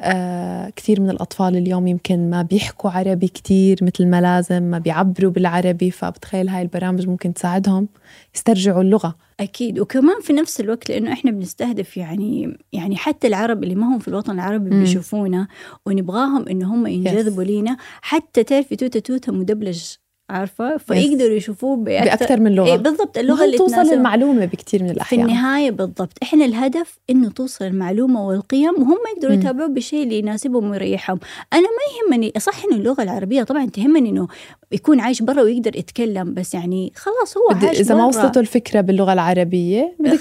آه 0.00 0.72
كثير 0.76 1.00
من 1.00 1.10
الأطفال 1.10 1.56
اليوم 1.56 1.86
يمكن 1.86 2.30
ما 2.30 2.42
بيحكوا 2.42 2.90
عربي 2.90 3.28
كتير 3.28 3.78
مثل 3.82 4.06
ما 4.06 4.20
لازم 4.20 4.62
ما 4.62 4.78
بيعبروا 4.78 5.30
بالعربي 5.30 5.90
فبتخيل 5.90 6.48
هاي 6.48 6.62
البرامج 6.62 7.08
ممكن 7.08 7.34
تساعدهم 7.34 7.88
يسترجعوا 8.34 8.82
اللغة 8.82 9.14
أكيد 9.40 9.78
وكمان 9.78 10.20
في 10.20 10.32
نفس 10.32 10.60
الوقت 10.60 10.88
لأنه 10.90 11.12
إحنا 11.12 11.30
بنستهدف 11.30 11.96
يعني 11.96 12.58
يعني 12.72 12.96
حتى 12.96 13.26
العرب 13.26 13.62
اللي 13.64 13.74
ما 13.74 13.86
هم 13.86 13.98
في 13.98 14.08
الوطن 14.08 14.32
العربي. 14.32 14.70
بيشوفونا 14.70 15.48
ونبغاهم 15.86 16.48
إنه 16.48 16.74
هم 16.74 16.86
ينجذبوا 16.86 17.44
لينا 17.44 17.76
حتى 18.02 18.44
تعرفي 18.44 18.76
توتا 18.76 18.98
توتا 18.98 19.32
مدبلج 19.32 19.82
عارفة؟ 20.30 20.76
فيقدروا 20.76 21.36
يشوفوه 21.36 21.76
بأكثر 21.76 22.40
من 22.40 22.54
لغة. 22.54 22.66
إيه 22.66 22.76
بالضبط 22.76 23.18
اللغة 23.18 23.40
اللغة 23.40 23.44
اللي 23.44 23.58
توصل 23.58 23.74
تناسب. 23.74 23.92
المعلومة 23.92 24.44
بكتير 24.44 24.82
من 24.82 24.88
في 24.88 24.94
الأحيان. 24.94 25.20
النهاية 25.22 25.70
بالضبط. 25.70 26.12
إحنا 26.22 26.44
الهدف 26.44 26.98
إنه 27.10 27.30
توصل 27.30 27.64
المعلومة 27.64 28.26
والقيم 28.26 28.74
وهم 28.74 28.98
يقدروا. 29.16 29.34
يتابعوا 29.34 29.68
بالشيء 29.68 30.02
اللي 30.02 30.18
يناسبهم 30.18 30.70
ويريحهم. 30.70 31.18
أنا 31.52 31.62
ما 31.62 32.14
يهمني 32.14 32.32
صح 32.38 32.64
إنه 32.64 32.76
اللغة 32.76 33.02
العربية 33.02 33.42
طبعا 33.42 33.66
تهمني 33.66 34.10
إنه 34.10 34.28
يكون 34.72 35.00
عايش 35.00 35.22
برا 35.22 35.42
ويقدر 35.42 35.76
يتكلم 35.76 36.34
بس 36.34 36.54
يعني 36.54 36.92
خلاص 36.96 37.36
هو 37.36 37.66
عايش 37.66 37.80
إذا 37.80 37.94
ما. 37.94 38.06
وصلته 38.06 38.40
الفكرة 38.40 38.80
باللغة 38.80 39.12
العربية 39.12 39.96
بدك 40.00 40.20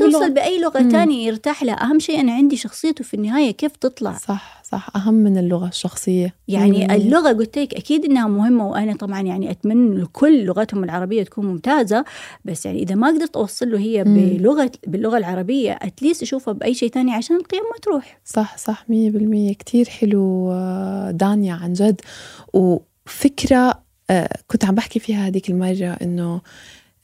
توصل 0.00 0.30
بأي 0.30 0.60
لغة 0.60 0.80
مم. 0.80 0.88
تانية 0.90 1.26
يرتاح 1.26 1.62
لها. 1.62 1.74
أهم 1.74 1.98
شيء 1.98 2.20
أنا 2.20 2.32
عندي 2.32 2.56
شخصيته 2.56 3.04
في 3.04 3.14
النهاية 3.14 3.50
كيف 3.50 3.72
تطلع. 3.76 4.12
صح 4.12 4.62
صح. 4.64 4.88
أهم 4.96 5.14
من 5.14 5.38
اللغة 5.38 5.68
الشخصية. 5.68 6.34
يعني 6.48 6.84
مم. 6.84 6.90
اللغة 6.90 7.32
قلت 7.32 7.58
لك 7.58 7.74
أكيد 7.74 8.04
إنها 8.04 8.28
مهمة 8.28 8.68
وأنا 8.68 8.94
طبعا 8.96 9.20
يعني 9.20 9.50
أتمنى 9.50 9.96
إنه 9.96 10.08
كل 10.12 10.44
لغتهم 10.44 10.84
العربية 10.84 11.22
تكون 11.22 11.46
ممتازة. 11.46 12.04
بس 12.44 12.66
يعني 12.66 12.82
إذا 12.82 12.94
ما 12.94 13.08
قدرت 13.08 13.36
أوصل 13.36 13.70
له 13.72 13.78
هي 13.78 14.04
مم. 14.04 14.14
بلغة 14.14 14.70
باللغة 14.86 15.18
العربية 15.18 15.78
أتليست 15.82 16.22
أشوفها 16.22 16.54
بأي 16.54 16.74
شيء 16.74 16.88
تاني 16.90 17.12
عشان 17.12 17.36
القيم 17.36 17.62
ما 17.72 17.78
تروح. 17.82 18.20
صح 18.24 18.58
صح. 18.58 18.84
مية 18.88 19.10
بالمية. 19.10 19.52
كتير 19.54 19.88
حلو 19.88 20.50
آه، 20.52 21.10
دانيا 21.10 21.54
عن 21.54 21.72
جد. 21.72 22.00
وفكرة 22.54 22.89
آه، 24.10 24.28
كنت 24.46 24.64
عم 24.64 24.74
بحكي 24.74 24.98
فيها 25.00 25.26
هذيك 25.26 25.50
المرة 25.50 25.96
إنه 26.02 26.40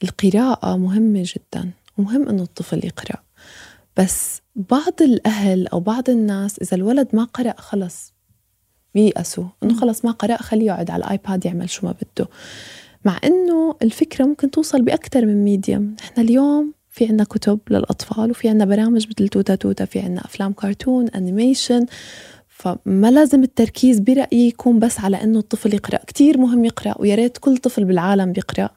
القراءة 0.03 0.77
مهمة 0.77 1.23
جدا 1.25 1.71
ومهم 1.97 2.29
إنه 2.29 2.43
الطفل 2.43 2.85
يقرأ. 2.85 3.23
بس 3.97 4.41
بعض 4.55 5.01
الأهل 5.01 5.67
أو 5.67 5.79
بعض 5.79 6.09
الناس 6.09 6.59
إذا 6.59 6.75
الولد 6.75 7.07
ما 7.13 7.23
قرأ 7.23 7.53
خلص 7.57 8.13
بيأسوا. 8.95 9.45
إنه. 9.63 9.79
خلص 9.79 10.05
ما 10.05 10.11
قرأ 10.11 10.37
خليه 10.37 10.65
يقعد 10.65 10.91
على 10.91 11.03
ال 11.03 11.11
iPad 11.11 11.45
يعمل 11.45 11.69
شو 11.69 11.87
ما 11.87 11.93
بده. 12.01 12.29
مع 13.05 13.19
إنه 13.23 13.75
الفكرة 13.81 14.25
ممكن 14.25 14.51
توصل 14.51 14.81
بأكثر 14.81 15.25
من 15.25 15.43
medium 15.43 15.95
نحن 15.99 16.21
اليوم 16.21 16.73
في 16.89 17.05
عنا 17.05 17.23
كتب 17.23 17.59
للأطفال 17.69 18.31
وفي 18.31 18.49
عنا 18.49 18.65
برامج 18.65 19.07
مثل 19.07 19.27
توتة 19.27 19.55
توتة 19.55 19.85
في 19.85 19.99
عنا 19.99 20.25
أفلام 20.25 20.53
كرتون 20.53 21.07
animation 21.07 21.85
فما 22.59 23.11
لازم 23.11 23.43
التركيز 23.43 23.99
برأيي 23.99 24.47
يكون 24.47 24.79
بس 24.79 24.99
على 24.99 25.23
إنه 25.23 25.39
الطفل 25.39 25.73
يقرأ. 25.73 25.97
كتير 25.97 26.37
مهم 26.37 26.65
يقرأ 26.65 26.95
ويا 26.99 27.15
ريت 27.15 27.37
كل 27.37 27.57
طفل 27.57 27.85
بالعالم 27.85 28.31
بيقرأ. 28.31 28.69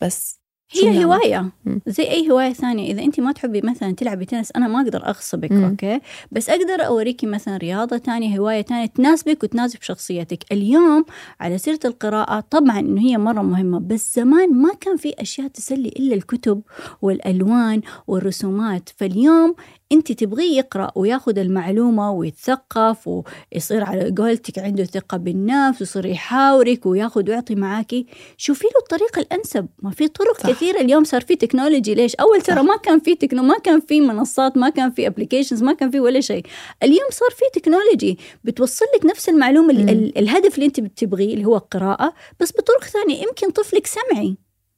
بس 0.00 0.40
هي؟ 0.72 1.04
هواية. 1.04 1.52
زي 1.86 2.02
أي 2.02 2.30
هواية 2.30 2.52
ثانية. 2.52 2.92
إذا 2.92 3.02
أنت 3.02 3.20
ما 3.20 3.32
تحبي 3.32 3.60
مثلا 3.60 3.92
تلعبي 3.92 4.24
تنس 4.24 4.52
أنا 4.56 4.68
ما 4.68 4.80
أقدر 4.80 5.08
أغصبك 5.08 5.52
مم. 5.52 5.64
okay؟ 5.64 6.00
بس 6.32 6.50
أقدر 6.50 6.86
أوريكي 6.86 7.26
مثلا 7.26 7.56
رياضة 7.56 7.96
تانية 7.98 8.38
هواية 8.38 8.60
تانية 8.60 8.86
تناسبك 8.86 9.42
وتناسب 9.42 9.82
شخصيتك. 9.82 10.52
اليوم 10.52 11.04
على 11.40 11.58
سيرة 11.58 11.80
القراءة 11.84 12.40
طبعا 12.40 12.78
إنه 12.78 13.00
هي 13.00 13.18
مرة 13.18 13.42
مهمة 13.42 13.78
بس 13.78 14.14
زمان 14.14 14.54
ما 14.54 14.74
كان 14.80 14.96
في 14.96 15.14
أشياء 15.18 15.48
تسلي 15.48 15.88
إلا 15.88 16.14
الكتب 16.14 16.62
والألوان 17.02 17.80
والرسومات. 18.06 18.88
فاليوم 18.96 19.54
أنت 19.92 20.12
تبغيه 20.12 20.56
يقرأ 20.56 20.90
وياخذ 20.96 21.38
المعلومة 21.38 22.10
ويتثقف 22.12 23.08
ويصير 23.08 23.84
على 23.84 24.14
قولتك 24.18 24.58
عنده 24.58 24.84
ثقة 24.84 25.16
بالنفس 25.16 25.80
ويصير 25.80 26.06
يحاورك 26.06 26.86
وياخذ 26.86 27.30
ويعطي 27.30 27.54
معاكي 27.54 28.06
شوفي 28.36 28.64
له 28.66 28.80
الطريقة 28.80 29.20
الأنسب. 29.20 29.66
ما 29.82 29.90
في 29.90 30.08
طرق 30.08 30.40
صح. 30.40 30.50
كثيرة. 30.50 30.80
اليوم 30.80 31.04
صار 31.04 31.20
في 31.20 31.36
technology 31.36 31.94
ليش؟ 31.94 32.14
أول 32.14 32.40
ترى. 32.40 32.62
ما 32.62 32.76
كان 32.76 33.00
في 33.00 33.14
تكنو 33.14 33.42
ما 33.42 33.58
كان 33.58 33.80
في 33.80 34.00
منصات 34.00 34.56
ما 34.56 34.68
كان 34.68 34.90
في 34.90 35.06
applications 35.06 35.62
ما 35.62 35.72
كان 35.72 35.90
في 35.90 36.00
ولا 36.00 36.20
شيء. 36.20 36.46
اليوم 36.82 37.08
صار 37.10 37.30
في 37.30 37.60
technology 37.60 38.18
بتوصل 38.44 38.84
لك 38.96 39.06
نفس 39.06 39.28
المعلومة 39.28 39.72
مم. 39.72 39.80
ال- 39.80 39.90
ال- 39.90 40.18
الهدف 40.18 40.54
اللي 40.54 40.66
أنت 40.66 40.80
بتبغيه 40.80 41.34
اللي 41.34 41.44
هو 41.44 41.56
القراءة 41.56 42.14
بس 42.40 42.52
بطرق 42.52 42.84
ثانية. 42.84 43.22
يمكن 43.22 43.50
طفلك 43.50 43.86
سمعي. 43.86 44.36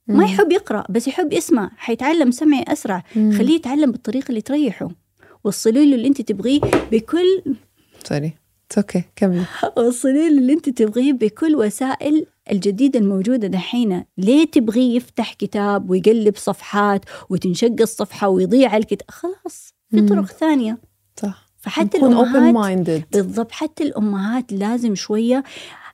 ما 0.08 0.24
يحب 0.24 0.52
يقرأ 0.52 0.84
بس 0.88 1.08
يحب 1.08 1.32
يسمع. 1.32 1.70
حيتعلم 1.76 2.30
سمعي 2.30 2.64
أسرع. 2.68 3.02
مم. 3.16 3.32
خليه 3.38 3.54
يتعلم 3.54 3.92
بالطريقة 3.92 4.28
اللي 4.28 4.40
تريحه. 4.40 4.88
وصلي 5.44 5.86
له 5.86 5.94
اللي 5.94 6.08
انت 6.08 6.20
تبغيه 6.20 6.60
بكل 6.92 7.42
sorry 8.08 8.34
okay 8.78 9.04
كملي. 9.16 9.44
وصلي 9.88 10.12
له 10.12 10.38
اللي 10.38 10.52
انت 10.52 10.68
تبغيه 10.68 11.12
بكل 11.12 11.56
وسائل 11.56 12.26
الجديدة 12.52 13.00
الموجودة 13.00 13.48
دحين. 13.48 14.04
ليه 14.18 14.44
تبغيه 14.44 14.96
يفتح 14.96 15.32
كتاب 15.32 15.90
ويقلب 15.90 16.36
صفحات 16.36 17.04
وتنشق 17.30 17.76
الصفحة 17.80 18.28
ويضيع 18.28 18.76
الكتاب 18.76 19.10
خلاص 19.10 19.74
في. 19.90 20.06
طرق 20.06 20.26
ثانية. 20.26 20.78
صح. 21.22 21.46
فحتى 21.58 21.98
الأمهات 21.98 23.04
بالضبط 23.12 23.52
حتى 23.52 23.84
الأمهات 23.84 24.52
لازم 24.52 24.94
شوية 24.94 25.44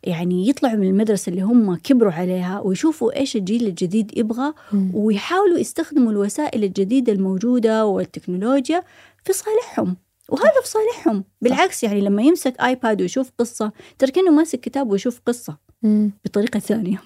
يعني 0.03 0.49
يطلعوا 0.49 0.77
من 0.77 0.87
المدرسة 0.87 1.31
اللي 1.31 1.43
هم 1.43 1.75
كبروا 1.77 2.13
عليها 2.13 2.61
ويشوفوا 2.61 3.17
إيش 3.17 3.37
الجيل 3.37 3.67
الجديد 3.67 4.19
يبغى. 4.19 4.53
ويحاولوا 4.95 5.59
يستخدموا 5.59 6.13
الوسائل 6.13 6.65
الجديدة 6.65 7.13
الموجودة 7.13 7.87
والتكنولوجيا 7.87 8.83
في 9.25 9.33
صالحهم. 9.33 9.97
وهذا 10.29 10.61
في 10.65 10.69
صالحهم. 10.69 11.25
بالعكس 11.41 11.85
يعني 11.85 12.01
لما 12.01 12.23
يمسك 12.23 12.61
iPad 12.61 13.01
ويشوف 13.03 13.31
قصة 13.39 13.73
ترى 13.99 14.11
كأنه 14.11 14.31
ماسك 14.31 14.61
كتاب 14.61 14.91
ويشوف 14.91 15.21
قصة 15.27 15.57
مم. 15.83 16.11
بطريقة 16.25 16.61
ثانية. 16.61 17.03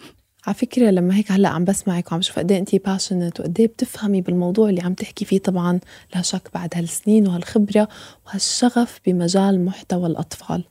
على 0.46 0.54
فكرة 0.54 0.90
لما 0.90 1.16
هيك 1.16 1.32
هلأ 1.32 1.48
عم 1.48 1.64
بسمعك 1.64 2.12
وعم 2.12 2.20
بشوف 2.20 2.38
قد 2.38 2.52
إيه 2.52 2.58
انتي 2.58 2.78
passionate 2.78 3.40
وقد 3.40 3.60
إيه 3.60 3.66
بتفهمي 3.66 4.20
بالموضوع 4.20 4.68
اللي 4.68 4.80
عم 4.80 4.94
تحكي 4.94 5.24
فيه 5.24 5.38
طبعا 5.38 5.80
لا 6.14 6.22
شك 6.22 6.48
بعد 6.54 6.68
هالسنين 6.74 7.28
وهالخبرة 7.28 7.88
وهالشغف 8.26 9.00
بمجال 9.06 9.64
محتوى 9.64 10.06
الأطفال. 10.06 10.64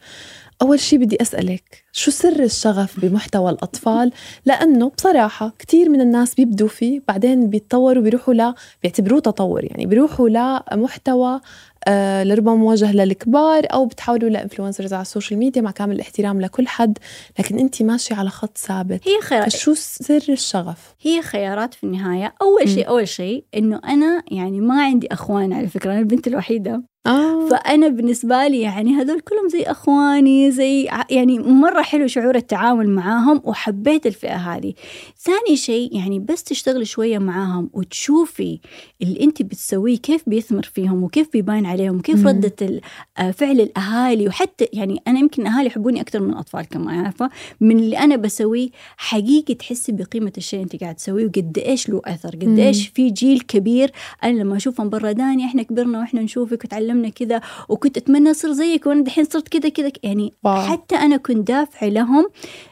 أول 0.61 0.79
شي 0.79 0.97
بدي 0.97 1.21
أسألك 1.21 1.83
شو 1.91 2.11
سر 2.11 2.43
الشغف 2.43 2.99
بمحتوى 2.99 3.51
الأطفال؟ 3.51 4.11
لأنه 4.45 4.89
بصراحة 4.89 5.53
كتير 5.59 5.89
من 5.89 6.01
الناس 6.01 6.35
بيبدوا 6.35 6.67
فيه 6.67 7.01
بعدين 7.07 7.49
بيتطوروا 7.49 8.03
بيروحوا 8.03 8.33
لا 8.33 8.55
بيعتبروه 8.83 9.19
تطور 9.19 9.63
يعني 9.63 9.85
بيروحوا 9.85 10.29
لمحتوى 10.29 11.41
آه 11.87 12.23
لربما 12.23 12.55
موجه 12.55 12.91
للكبار 12.91 13.67
أو 13.73 13.85
بتحولوا 13.85 14.29
ل 14.29 14.35
influencers 14.35 14.93
على 14.93 15.01
ال 15.01 15.07
social 15.07 15.39
media 15.39 15.62
مع 15.61 15.71
كامل 15.71 15.95
الاحترام 15.95 16.41
لكل 16.41 16.67
حد 16.67 16.97
لكن 17.39 17.59
أنت 17.59 17.81
ماشية 17.81 18.15
على 18.15 18.29
خط 18.29 18.57
ثابت. 18.57 19.07
هي 19.07 19.21
خيارات 19.21 19.53
فشو 19.53 19.73
سر 19.73 20.23
الشغف؟ 20.29 20.95
هي 21.01 21.21
خيارات 21.21 21.73
في 21.73 21.83
النهاية. 21.83 22.33
أول 22.41 22.69
شيء 22.69 22.87
أول 22.87 23.07
شيء 23.07 23.45
إنه 23.55 23.81
أنا 23.85 24.23
يعني 24.31 24.61
ما 24.61 24.83
عندي 24.83 25.07
أخوان 25.11 25.53
على 25.53 25.67
فكرة 25.67 25.91
أنا 25.91 25.99
البنت 25.99 26.27
الوحيدة. 26.27 26.94
آه 27.07 27.47
فأنا 27.49 27.87
بالنسبة 27.87 28.47
لي 28.47 28.61
يعني 28.61 28.93
هذول 28.93 29.19
كلهم 29.19 29.49
زي 29.49 29.63
أخواني 29.63 30.51
زي 30.51 30.89
يعني 31.09 31.39
مرة 31.39 31.81
حلو 31.81 32.07
شعور 32.07 32.35
التعامل 32.35 32.89
معاهم 32.89 33.41
وحبيت 33.43 34.07
الفئة 34.07 34.35
هذه 34.35 34.73
ثاني 35.17 35.57
شيء 35.57 35.95
يعني 35.95 36.19
بس 36.19 36.43
تشتغلي 36.43 36.85
شوية 36.85 37.17
معاهم 37.17 37.69
وتشوفي 37.73 38.59
اللي 39.01 39.23
أنت 39.23 39.41
بتسويه 39.41 39.97
كيف 39.97 40.23
بيثمر 40.27 40.63
فيهم 40.63 41.03
وكيف 41.03 41.31
بيبان 41.33 41.65
عليهم 41.65 41.97
وكيف 41.97 42.19
مم. 42.19 42.27
ردة 42.27 42.81
آه، 43.17 43.31
فعل 43.31 43.61
الأهالي 43.61 44.27
وحتى 44.27 44.67
يعني 44.73 45.01
أنا 45.07 45.19
يمكن 45.19 45.47
أهالي 45.47 45.67
يحبوني 45.67 46.01
أكثر 46.01 46.19
من 46.19 46.29
الأطفال 46.29 46.65
كمان 46.65 47.05
عارفة 47.05 47.29
من 47.61 47.79
اللي 47.79 47.97
أنا 47.97 48.15
بسويه 48.15 48.69
حقيقي 48.97 49.53
تحسي 49.53 49.91
بقيمة 49.91 50.33
الشيء 50.37 50.61
أنت 50.61 50.75
قاعد 50.75 50.95
تسويه 50.95 51.25
وقد 51.25 51.57
إيش 51.65 51.89
له 51.89 52.01
أثر 52.05 52.35
قد. 52.35 52.59
إيش 52.59 52.87
في 52.87 53.09
جيل 53.09 53.39
كبير 53.39 53.91
أنا 54.23 54.39
لما 54.39 54.57
أشوفهم 54.57 54.89
برا 54.89 55.11
داني 55.11 55.45
إحنا 55.45 55.63
كبرنا 55.63 55.99
وإحنا 55.99 56.21
نشوفك 56.21 56.63
وتعلمنا 56.65 56.94
كذا 57.10 57.41
وكنت 57.69 57.97
أتمنى 57.97 58.31
أصير 58.31 58.51
زيك 58.51 58.86
وأنا 58.86 59.03
دحين 59.03 59.23
صرت 59.25 59.47
كذا 59.47 59.69
كذا 59.69 59.91
يعني 60.03 60.34
واو. 60.43 60.62
حتى 60.62 60.95
أنا 60.95 61.17
كنت 61.17 61.47
دافعة 61.47 61.88
لهم 61.89 62.27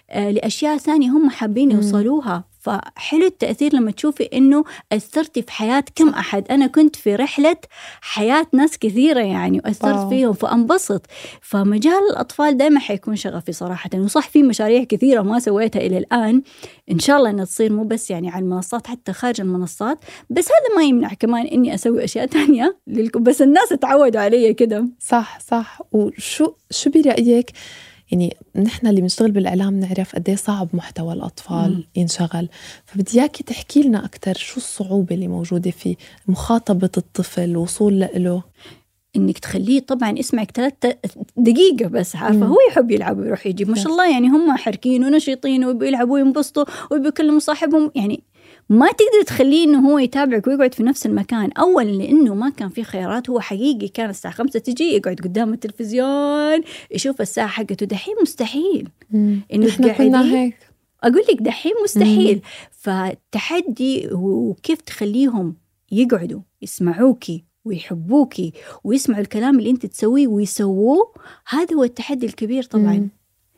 آه، 0.09 0.31
لأشياء 0.31 0.77
ثانية 0.77 1.09
هم 1.09 1.29
حابين. 1.29 1.71
يوصلوها 1.71 2.43
فحلو 2.63 3.25
التأثير 3.25 3.75
لما 3.75 3.91
تشوفي 3.91 4.23
إنه 4.23 4.63
أثرتي 4.91 5.41
في 5.41 5.51
حياة 5.51 5.83
كم 5.95 6.09
أحد. 6.09 6.51
أنا 6.51 6.67
كنت 6.67 6.95
في 6.95 7.15
رحلة 7.15 7.55
حياة 8.01 8.47
ناس 8.53 8.77
كثيرة 8.77 9.19
يعني 9.19 9.61
وأثرت 9.65 9.95
واو. 9.95 10.09
فيهم 10.09 10.33
فأنبسط. 10.33 11.05
فمجال 11.41 12.01
الأطفال 12.11 12.57
دائما 12.57 12.79
حيكون 12.79 13.15
شغفي 13.15 13.51
صراحة. 13.51 13.89
وصح 13.95 14.27
في 14.29 14.43
مشاريع 14.43 14.83
كثيرة 14.83 15.21
ما 15.21 15.39
سويتها 15.39 15.79
إلى 15.79 15.97
الآن. 15.97 16.41
إن 16.91 16.99
شاء 16.99 17.17
الله 17.17 17.29
إنها 17.29 17.45
تصير 17.45 17.71
مو 17.73 17.83
بس 17.83 18.11
يعني 18.11 18.29
على 18.29 18.43
المنصات 18.43 18.87
حتى 18.87 19.13
خارج 19.13 19.41
المنصات. 19.41 19.97
بس 20.29 20.45
هذا 20.45 20.75
ما 20.75 20.83
يمنع 20.83 21.13
كمان 21.13 21.45
إني 21.45 21.73
أسوي 21.75 22.03
أشياء 22.03 22.25
تانية 22.35 22.77
للكم 22.87 23.23
بس 23.23 23.41
الناس 23.41 23.69
تعودوا 23.69 24.21
علي 24.21 24.53
كده. 24.53 24.87
صح 24.99 25.39
صح. 25.39 25.81
وشو 25.91 26.53
شو 26.71 26.89
برأيك 26.89 27.51
يعني 28.11 28.37
نحن 28.55 28.87
اللي 28.87 29.01
بنشتغل 29.01 29.31
بالإعلام 29.31 29.79
نعرف 29.79 30.15
قد 30.15 30.29
إيه 30.29 30.35
صعب 30.35 30.67
محتوى 30.73 31.13
الأطفال 31.13 31.73
مم. 31.73 31.83
ينشغل 31.95 32.49
فبدي 32.85 33.19
إياكي 33.21 33.43
تحكي 33.43 33.81
لنا 33.81 34.05
أكثر 34.05 34.33
شو 34.33 34.57
الصعوبة 34.57 35.15
اللي 35.15 35.27
موجودة 35.27 35.71
في 35.71 35.95
مخاطبة 36.27 36.89
الطفل 36.97 37.43
الوصول 37.43 37.99
له 37.99 38.43
إنك 39.15 39.39
تخليه 39.39 39.79
طبعا 39.79 40.19
يسمعك 40.19 40.51
ثلاث 40.51 40.73
دقيقة 41.37 41.87
بس 41.87 42.15
عارفة. 42.15 42.45
هو 42.45 42.57
يحب 42.69 42.91
يلعب 42.91 43.17
ويروح 43.19 43.47
يجيب 43.47 43.69
ما. 43.69 43.75
شاء 43.75 43.91
الله 43.91 44.11
يعني 44.11 44.27
هم 44.27 44.57
حركين 44.57 45.03
ونشيطين 45.03 45.65
وبيلعبوا 45.65 46.13
وينبسطوا 46.13 46.65
وبيكلموا 46.91 47.39
صاحبهم 47.39 47.91
يعني 47.95 48.23
ما 48.73 48.87
تقدر 48.87 49.23
تخليه 49.27 49.63
إنه 49.63 49.89
هو 49.89 49.97
يتابعك 49.97 50.47
ويقعد 50.47 50.73
في 50.73 50.83
نفس 50.83 51.05
المكان. 51.05 51.51
اولا 51.51 51.89
لأنه 51.89 52.35
ما 52.35 52.49
كان 52.49 52.69
في 52.69 52.83
خيارات 52.83 53.29
هو 53.29 53.39
حقيقي 53.39 53.87
كان 53.87 54.09
الساعة 54.09 54.33
خمسة 54.33 54.59
تجي 54.59 54.83
يقعد 54.83 55.19
قدام 55.19 55.53
التلفزيون 55.53 56.61
يشوف 56.91 57.21
الساعة 57.21 57.47
حقته. 57.47 57.85
دحين 57.85 58.15
مستحيل. 58.21 58.89
إنه 59.13 59.65
نحن 59.67 59.93
كنا 59.93 60.35
هيك. 60.35 60.55
أقول 61.03 61.23
لك 61.29 61.41
دحين 61.41 61.71
مستحيل. 61.83 62.41
فتحدي 62.71 64.09
وكيف 64.11 64.81
تخليهم 64.81 65.55
يقعدوا 65.91 66.41
يسمعوكي 66.61 67.43
ويحبوكي 67.65 68.53
ويسمعوا 68.83 69.21
الكلام 69.21 69.59
اللي 69.59 69.69
أنت 69.69 69.85
تسويه 69.85 70.27
ويسووه 70.27 71.13
هذا 71.47 71.75
هو 71.75 71.83
التحدي 71.83 72.25
الكبير 72.25 72.63
طبعا. 72.63 73.09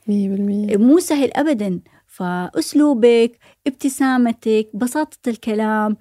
مية 0.07 0.29
بالمية. 0.29 0.77
مو 0.77 0.99
سهل 0.99 1.29
ابدا. 1.33 1.79
فأسلوبك 2.15 3.37
ابتسامتك 3.67 4.67
بساطة 4.73 5.17
الكلام 5.29 5.97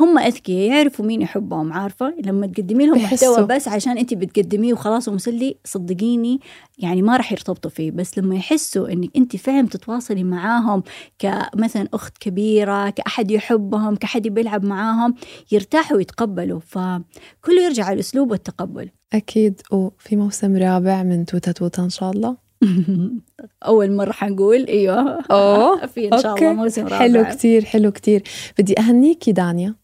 هم 0.00 0.18
أذكياء 0.18 0.70
يعرفوا 0.70 1.04
مين 1.04 1.22
يحبهم 1.22 1.72
عارفة؟ 1.72 2.14
لما 2.24 2.46
تقدمي 2.46 2.86
لهم. 2.86 3.02
محتوى 3.02 3.46
بس 3.46 3.68
عشان 3.68 3.98
انت 3.98 4.14
بتقدميه 4.14 4.72
وخلاص 4.72 5.08
ومسلي 5.08 5.56
صدقيني 5.64 6.40
يعني 6.78 7.02
ما 7.02 7.16
راح 7.16 7.32
يرتبطوا 7.32 7.70
فيه. 7.70 7.90
بس 7.90 8.18
لما 8.18 8.36
يحسوا 8.36 8.92
إنك 8.92 9.10
انت 9.16 9.36
فعلا 9.36 9.68
تتواصلي 9.68 10.24
معاهم 10.24 10.82
كمثلا 11.18 11.88
أخت 11.94 12.18
كبيرة 12.18 12.90
كأحد 12.90 13.30
يحبهم 13.30 13.96
كأحد 13.96 14.22
بيلعب 14.28 14.64
معاهم 14.64 15.14
يرتاحوا 15.52 15.96
ويتقبلوا. 15.96 16.60
فكله 16.60 17.62
يرجع 17.64 17.84
على 17.84 17.94
الاسلوب 17.94 18.30
والتقبل 18.30 18.90
أكيد. 19.12 19.60
وفي 19.72 20.16
موسم 20.16 20.56
رابع 20.56 21.02
من 21.02 21.26
توتا 21.26 21.52
توتا 21.52 21.82
إن 21.82 21.90
شاء 21.90 22.10
الله. 22.10 22.45
اول 23.66 23.92
مرة 23.92 24.12
حنقول. 24.12 24.66
أيوه. 24.66 25.18
أوه، 25.30 25.86
في 25.94 26.12
إن 26.12 26.18
شاء 26.18 26.34
الله 26.36 26.52
موسم 26.52 26.82
رابع. 26.82 26.98
حلو 26.98 27.24
كتير 27.24 27.64
حلو 27.64 27.90
كتير. 27.92 28.22
بدي 28.58 28.78
أهنيكي 28.78 29.32
دانيا 29.32 29.74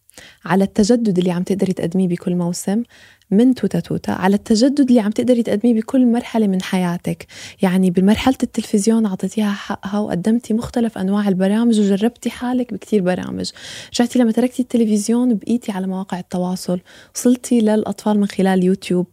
على 0.45 0.65
التجدد 0.65 1.19
اللي 1.19 1.31
عم 1.31 1.43
تقدري 1.43 1.73
تقدميه 1.73 2.09
بكل 2.09 2.35
موسم 2.35 2.83
من 3.31 3.55
توتة 3.55 3.81
توتة 3.81 4.11
على 4.11 4.35
التجدد 4.37 4.81
اللي 4.89 5.01
عم 5.01 5.11
تقدري 5.11 5.43
تقدميه 5.43 5.75
بكل 5.75 6.07
مرحلة 6.07 6.47
من 6.47 6.63
حياتك. 6.63 7.27
يعني 7.63 7.91
بمرحلة 7.91 8.37
التلفزيون 8.43 9.07
أعطيتيها 9.07 9.53
حقها 9.53 9.99
وقدمتي 9.99 10.55
مختلف 10.55 10.99
أنواع 10.99 11.29
البرامج 11.29 11.81
وجربتي 11.81 12.31
حالك 12.31 12.75
بكتير 12.75 13.03
برامج. 13.03 13.51
رجعتي 13.95 14.19
لما 14.19 14.33
تركتي 14.33 14.63
التلفزيون 14.63 15.35
بقيتي 15.35 15.73
على 15.73 15.87
مواقع 15.87 16.19
التواصل. 16.19 16.81
وصلتي 17.15 17.61
للأطفال 17.61 18.21
من 18.21 18.27
خلال 18.27 18.65
يوتيوب. 18.65 19.07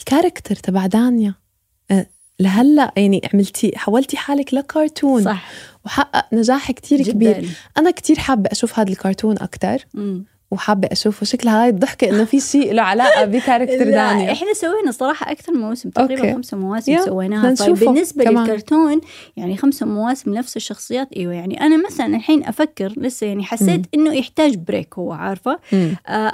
ال 0.00 0.05
character 0.05 0.54
تبع 0.56 0.86
دانيا. 0.86 1.41
لهلأ 2.40 2.92
يعني 2.96 3.22
عملتي 3.34 3.72
حولتي 3.76 4.16
حالك 4.16 4.54
لكرتون 4.54 5.22
صح 5.24 5.48
وحقق 5.86 6.34
نجاح 6.34 6.70
كتير 6.70 7.02
كبير 7.02 7.40
جدا 7.40 7.48
أنا 7.78 7.90
كتير 7.90 8.18
حابة 8.18 8.48
أشوف 8.52 8.78
هذا 8.78 8.90
الكرتون 8.90 9.38
أكتر 9.38 9.86
مم. 9.94 10.24
وحابة 10.50 10.88
اشوفه 10.92 11.26
شكلها 11.26 11.62
هاي 11.62 11.68
الضحكة 11.68 12.08
إنه 12.10 12.24
في 12.24 12.40
شيء 12.40 12.72
له 12.72 12.82
علاقة 12.82 13.24
ب 13.32 13.37
character 13.37 13.84
دانيا 13.84 14.32
إحنا 14.32 14.54
سوينا 14.54 14.90
صراحة 14.90 15.32
أكثر 15.32 15.52
موسم 15.52 15.90
تقريبا 15.90 16.20
okay. 16.20 16.34
خمسة 16.34 16.56
مواسم 16.56 16.92
يا، 16.92 17.00
سويناها 17.04 17.50
نشوفه 17.50 17.74
فبالنسبه 17.74 18.24
كمان. 18.24 18.44
للكرتون 18.44 19.00
يعني 19.36 19.56
خمسة 19.56 19.86
مواسم 19.86 20.34
نفس 20.34 20.56
الشخصيات 20.56 21.08
إيوه 21.16 21.34
يعني 21.34 21.60
أنا 21.60 21.86
مثلا 21.86 22.16
الحين 22.16 22.44
أفكر 22.44 22.92
لسه 22.96 23.26
يعني 23.26 23.44
حسيت. 23.44 23.86
إنه 23.94 24.14
يحتاج 24.14 24.56
break 24.56 24.94
هو 24.98 25.12
عارفة. 25.12 25.58
آه، 25.72 25.88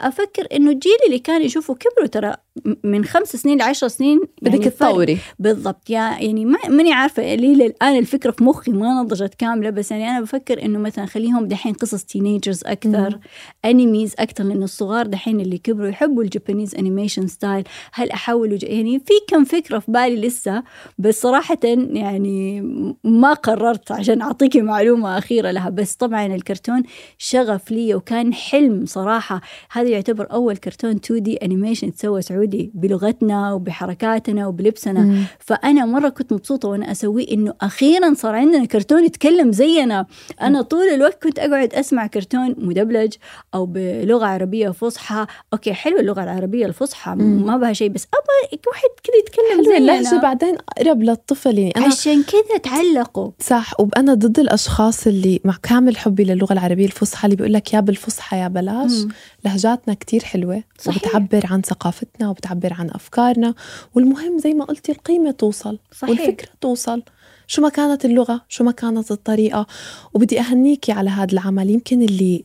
أفكر 0.08 0.46
إنه 0.52 0.70
الجيل 0.70 0.98
اللي 1.06 1.18
كان 1.18 1.42
يشوفه 1.42 1.74
كبروا 1.74 2.06
ترى 2.06 2.36
من 2.84 3.04
خمس 3.04 3.36
سنين 3.36 3.58
لعشر 3.58 3.88
سنين 3.88 4.20
بدك 4.42 4.54
يعني 4.54 4.70
فرق. 4.70 4.88
تطوري. 4.90 5.18
بالضبط 5.38 5.90
يا 5.90 5.96
يعني 6.20 6.44
ما 6.44 6.58
ماني 6.68 6.92
عارفة 6.92 7.34
لي 7.34 7.66
الان 7.66 7.98
الفكرة 7.98 8.30
في 8.30 8.44
مخي 8.44 8.70
ما 8.70 9.02
نضجت 9.02 9.34
كاملة 9.34 9.70
بس 9.70 9.90
يعني 9.90 10.08
أنا 10.10 10.20
بفكر 10.20 10.62
إنه 10.64 10.78
مثلا 10.78 11.06
خليهم 11.06 11.48
دحين 11.48 11.72
قصص 11.72 12.04
teenagers 12.04 12.60
أكثر 12.66 13.10
مم. 13.10 13.20
animes 13.64 14.14
أكثر 14.18 14.44
لأنه 14.44 14.64
الصغار 14.64 15.06
دحين 15.06 15.40
اللي 15.40 15.58
كبروا 15.58 15.88
يحبوا 15.88 16.22
ال 16.22 16.28
Japanese 16.28 16.74
animation 16.74 17.26
style 17.26 17.64
هل 17.92 18.10
احولوا 18.10 18.56
ج- 18.58 18.62
يعني 18.62 18.98
في 18.98 19.12
كم 19.28 19.44
فكرة 19.44 19.78
في 19.78 19.92
بالي 19.92 20.16
لسه 20.28 20.62
بس 20.98 21.20
صراحة 21.22 21.58
يعني 21.64 22.60
ما 23.04 23.32
قررت 23.32 23.92
عشان 23.92 24.22
أعطيكي 24.22 24.60
معلومة 24.62 25.18
أخيرة 25.18 25.50
لها. 25.50 25.70
بس 25.70 25.94
طبعا 25.94 26.26
الكرتون 26.26 26.82
شغف 27.18 27.70
لي 27.70 27.94
وكان 27.94 28.34
حلم 28.34 28.86
صراحة. 28.86 29.40
هذا 29.72 29.88
يعتبر 29.88 30.26
أول 30.32 30.56
كرتون 30.56 30.90
2D 30.90 31.36
animation 31.36 31.94
تسوى 31.94 32.22
سعودي. 32.22 32.47
بلغتنا 32.74 33.52
وبحركاتنا 33.52 34.46
وبلبسنا 34.46 35.00
مم. 35.00 35.24
فأنا 35.38 35.86
مرة 35.86 36.08
كنت 36.08 36.32
مبسوطة 36.32 36.68
وأنا 36.68 36.92
اسويه 36.92 37.26
إنه 37.32 37.54
أخيرا 37.60 38.14
صار 38.14 38.34
عندنا 38.34 38.64
كرتون 38.64 39.04
يتكلم 39.04 39.52
زينا 39.52 40.06
أنا 40.42 40.62
طول 40.62 40.88
الوقت 40.88 41.22
كنت 41.22 41.38
أقعد 41.38 41.74
أسمع 41.74 42.06
كرتون 42.06 42.54
مدبلج 42.58 43.12
أو 43.54 43.66
بلغة 43.66 44.26
عربية 44.26 44.68
فصحى 44.70 45.26
أوكي 45.52 45.72
حلو 45.72 45.98
اللغة 45.98 46.24
العربية 46.24 46.66
الفصحى. 46.66 47.14
ما 47.14 47.56
بها 47.56 47.72
شيء 47.72 47.88
بس 47.88 48.06
أبغى 48.14 48.60
واحد 48.68 48.88
كذا 49.04 49.16
يتكلم 49.16 49.64
زينا 49.64 49.76
اللهجة 49.78 50.22
بعدين 50.22 50.54
أقرب 50.78 51.02
للطفل 51.02 51.58
يعني 51.58 51.72
أنا 51.76 51.86
عشان 51.86 52.22
كذا 52.22 52.58
تعلقوا 52.62 53.30
صح 53.40 53.80
وأنا 53.80 54.14
ضد 54.14 54.38
الأشخاص 54.38 55.06
اللي 55.06 55.40
مع 55.44 55.54
كامل 55.62 55.96
حبي 55.96 56.24
للغة 56.24 56.52
العربية 56.52 56.86
الفصحى 56.86 57.24
اللي 57.26 57.36
بيقول 57.36 57.52
لك 57.52 57.74
يا 57.74 57.80
بالفصحى 57.80 58.36
يا 58.38 58.48
بلاش 58.48 58.92
مم. 58.92 59.08
لهجاتنا 59.44 59.94
كتير 59.94 60.24
حلوة 60.24 60.62
صحيح. 60.78 60.96
وبتعبر 61.04 61.46
عن 61.50 61.62
ثقافتنا 61.62 62.28
وبتعبر 62.38 62.72
عن 62.72 62.90
أفكارنا 62.90 63.54
والمهم 63.94 64.38
زي 64.38 64.54
ما 64.54 64.64
قلتي 64.64 64.92
القيمة 64.92 65.30
توصل 65.30 65.78
صحيح. 65.92 66.10
والفكرة 66.10 66.48
توصل. 66.60 67.02
شو 67.46 67.62
ما 67.62 67.68
كانت 67.68 68.04
اللغة 68.04 68.44
شو 68.48 68.64
ما 68.64 68.72
كانت 68.72 69.10
الطريقة. 69.10 69.66
وبدي 70.14 70.40
أهنيكي 70.40 70.92
على 70.92 71.10
هذا 71.10 71.32
العمل. 71.32 71.70
يمكن 71.70 72.02
اللي 72.02 72.44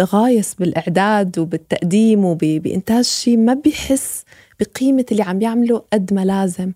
غايس 0.00 0.54
بالإعداد 0.54 1.38
وبالتقديم 1.38 2.24
وبإنتاج 2.24 3.04
شيء 3.04 3.36
ما 3.36 3.54
بيحس 3.54 4.24
بقيمة 4.60 5.04
اللي 5.12 5.22
عم 5.22 5.42
يعمله 5.42 5.82
قد 5.92 6.14
ما 6.14 6.24
لازم. 6.24 6.72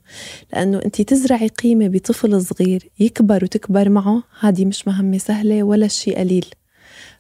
لأنه 0.53 0.83
أنت 0.85 1.03
تزرعي 1.03 1.49
قيمة 1.49 1.89
بطفل 1.89 2.43
صغير 2.43 2.91
يكبر 2.99 3.45
وتكبر 3.45 3.89
معه 3.89 4.23
هذه 4.41 4.65
مش 4.65 4.89
مهمة 4.89 5.19
سهلة 5.19 5.63
ولا 5.63 5.89
شيء 5.89 6.19
قليل. 6.19 6.47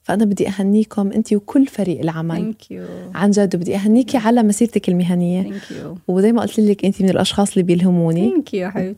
فأنا 0.07 0.25
بدي 0.25 0.49
أهنيكم 0.49 1.13
أنت 1.13 1.33
وكل 1.33 1.67
فريق 1.67 2.01
العمل. 2.01 2.55
عن 3.15 3.31
جد 3.31 3.57
وبدي 3.57 3.77
أهنيكي 3.77 4.17
على 4.17 4.43
مسيرتك 4.43 4.89
يو 5.83 5.99
وزي 6.09 6.33
ما 6.33 6.43
قلت 6.43 6.61
لك 6.61 6.85
أنت 6.85 7.03
من 7.03 7.09
الأشخاص 7.11 7.53
اللي 7.53 7.63
بيلهموني. 7.63 8.29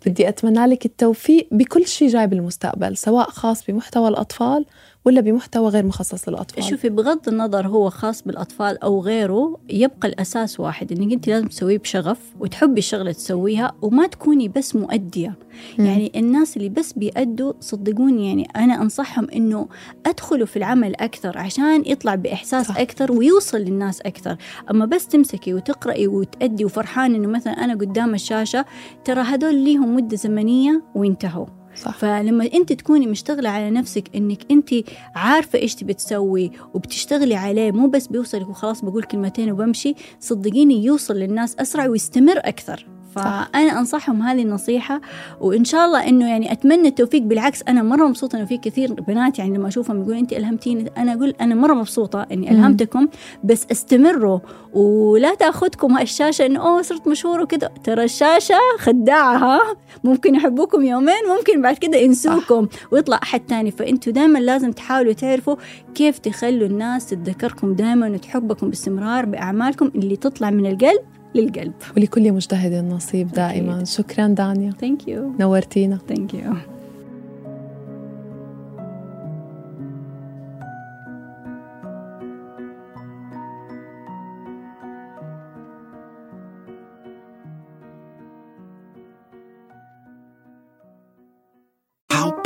بدي 0.06 0.28
أتمنى 0.28 0.66
لك 0.66 0.86
التوفيق 0.86 1.48
بكل 1.52 1.86
شيء 1.86 2.08
جاي 2.08 2.26
بالمستقبل 2.26 2.96
سواء 2.96 3.30
خاص 3.30 3.64
بمحتوى 3.66 4.08
الأطفال 4.08 4.64
ولا 5.04 5.20
بمحتوى 5.20 5.68
غير 5.68 5.86
مخصص 5.86 6.28
للأطفال 6.28 6.64
شوفي 6.64 6.88
بغض 6.88 7.28
النظر 7.28 7.66
هو 7.68 7.90
خاص 7.90 8.22
بالأطفال 8.22 8.82
أو 8.82 9.00
غيره 9.00 9.60
يبقى 9.70 10.08
الأساس 10.08 10.60
واحد 10.60 10.92
إنك 10.92 11.12
أنت 11.12 11.28
لازم 11.28 11.46
تسويه 11.46 11.78
بشغف 11.78 12.18
وتحبي 12.40 12.78
الشغلة 12.78 13.12
تسويها 13.12 13.72
وما 13.82 14.06
تكوني 14.06 14.48
بس 14.48 14.76
مؤدية 14.76 15.34
مم. 15.78 15.84
يعني 15.86 16.12
الناس 16.16 16.56
اللي 16.56 16.68
بس 16.68 16.92
بيأدوا 16.92 17.52
صدقوني 17.60 18.28
يعني 18.28 18.48
أنا 18.56 18.82
أنصحهم 18.82 19.26
إنه 19.30 19.68
أدخلوا 20.06 20.46
في 20.46 20.56
العمل 20.56 20.94
أكثر 20.96 21.38
عشان 21.38 21.82
يطلع 21.86 22.14
بإحساس 22.14 22.66
صح. 22.66 22.78
أكثر 22.78 23.12
ويوصل 23.12 23.58
للناس 23.58 24.00
أكثر 24.00 24.36
أما 24.70 24.84
بس 24.84 25.06
تمسكي 25.08 25.54
وتقرأي 25.54 26.06
وتأدي 26.06 26.64
وفرحان 26.64 27.14
إنه 27.14 27.28
مثلا 27.28 27.52
أنا 27.52 27.74
قدام 27.74 28.14
الشاشة 28.14 28.64
ترى 29.04 29.20
هذول 29.20 29.54
ليهم 29.54 29.94
مدة 29.96 30.16
زمنية 30.16 30.82
وانتهوا 30.94 31.46
صح. 31.78 31.98
فلما 31.98 32.50
انت 32.54 32.72
تكوني 32.72 33.06
مشتغلة 33.06 33.48
على 33.48 33.70
نفسك 33.70 34.04
انك 34.14 34.38
انت 34.50 34.74
عارفة 35.14 35.58
إيش 35.58 35.74
تبي 35.74 35.94
تسوي 35.94 36.52
وبتشتغلي 36.74 37.34
عليه 37.34 37.70
مو 37.70 37.88
بس 37.88 38.06
بيوصلك 38.06 38.48
وخلاص 38.48 38.84
بقول 38.84 39.02
كلمتين 39.02 39.52
وبمشي 39.52 39.94
صدقيني 40.20 40.84
يوصل 40.84 41.14
للناس 41.14 41.56
أسرع 41.58 41.86
ويستمر 41.86 42.38
أكثر. 42.38 42.97
فأنا 43.22 43.78
أنصحهم 43.78 44.22
هذه 44.22 44.42
النصيحة 44.42 45.00
وإن 45.40 45.64
شاء 45.64 45.86
الله 45.86 46.08
إنه 46.08 46.28
يعني 46.28 46.52
أتمنى 46.52 46.88
التوفيق. 46.88 47.22
بالعكس 47.22 47.62
أنا 47.68 47.82
مرة 47.82 48.06
مبسوطة 48.06 48.36
إنه 48.36 48.44
في 48.44 48.58
كثير 48.58 48.92
بنات 48.92 49.38
يعني 49.38 49.56
لما 49.56 49.68
أشوفهم 49.68 50.00
يقولوا 50.02 50.18
انت 50.18 50.32
ألهمتيني. 50.32 50.90
أنا 50.96 51.12
أقول 51.12 51.34
أنا 51.40 51.54
مرة 51.54 51.74
مبسوطة 51.74 52.26
إني 52.32 52.50
ألهمتكم 52.50 53.08
بس 53.44 53.66
استمروا 53.72 54.38
ولا 54.72 55.34
تأخذكم 55.34 55.92
هالشاشه 55.92 56.46
إنه 56.46 56.60
أوه 56.60 56.82
صرت 56.82 57.08
مشهور 57.08 57.40
وكذا 57.40 57.70
ترى 57.84 58.04
الشاشة 58.04 58.58
خداعة 58.78 59.60
ممكن 60.04 60.34
يحبوكم 60.34 60.82
يومين 60.82 61.22
ممكن 61.38 61.62
بعد 61.62 61.76
كده 61.76 61.98
ينسوكم 61.98 62.68
ويطلع 62.92 63.20
أحد 63.22 63.40
تاني. 63.40 63.70
فأنتوا 63.70 64.12
دائما 64.12 64.38
لازم 64.38 64.72
تحاولوا 64.72 65.12
تعرفوا 65.12 65.56
كيف 65.94 66.18
تخلوا 66.18 66.66
الناس 66.68 67.06
تتذكركم 67.06 67.74
دائما 67.74 68.08
وتحبكم 68.10 68.68
باستمرار 68.68 69.26
بأعمالكم 69.26 69.90
اللي 69.94 70.16
تطلع 70.16 70.50
من 70.50 70.66
القلب. 70.66 71.00
للقلب. 71.38 71.72
ولكل 71.96 72.32
مجتهد 72.32 72.84
نصيب 72.84 73.32
دائما. 73.32 73.74
أكيد. 73.74 73.86
شكرا 73.86 74.28
دانيا. 74.28 74.72
thank 74.80 75.08
you 75.08 75.32
نورتينا. 75.40 75.98
thank 76.08 76.34
you 76.34 76.52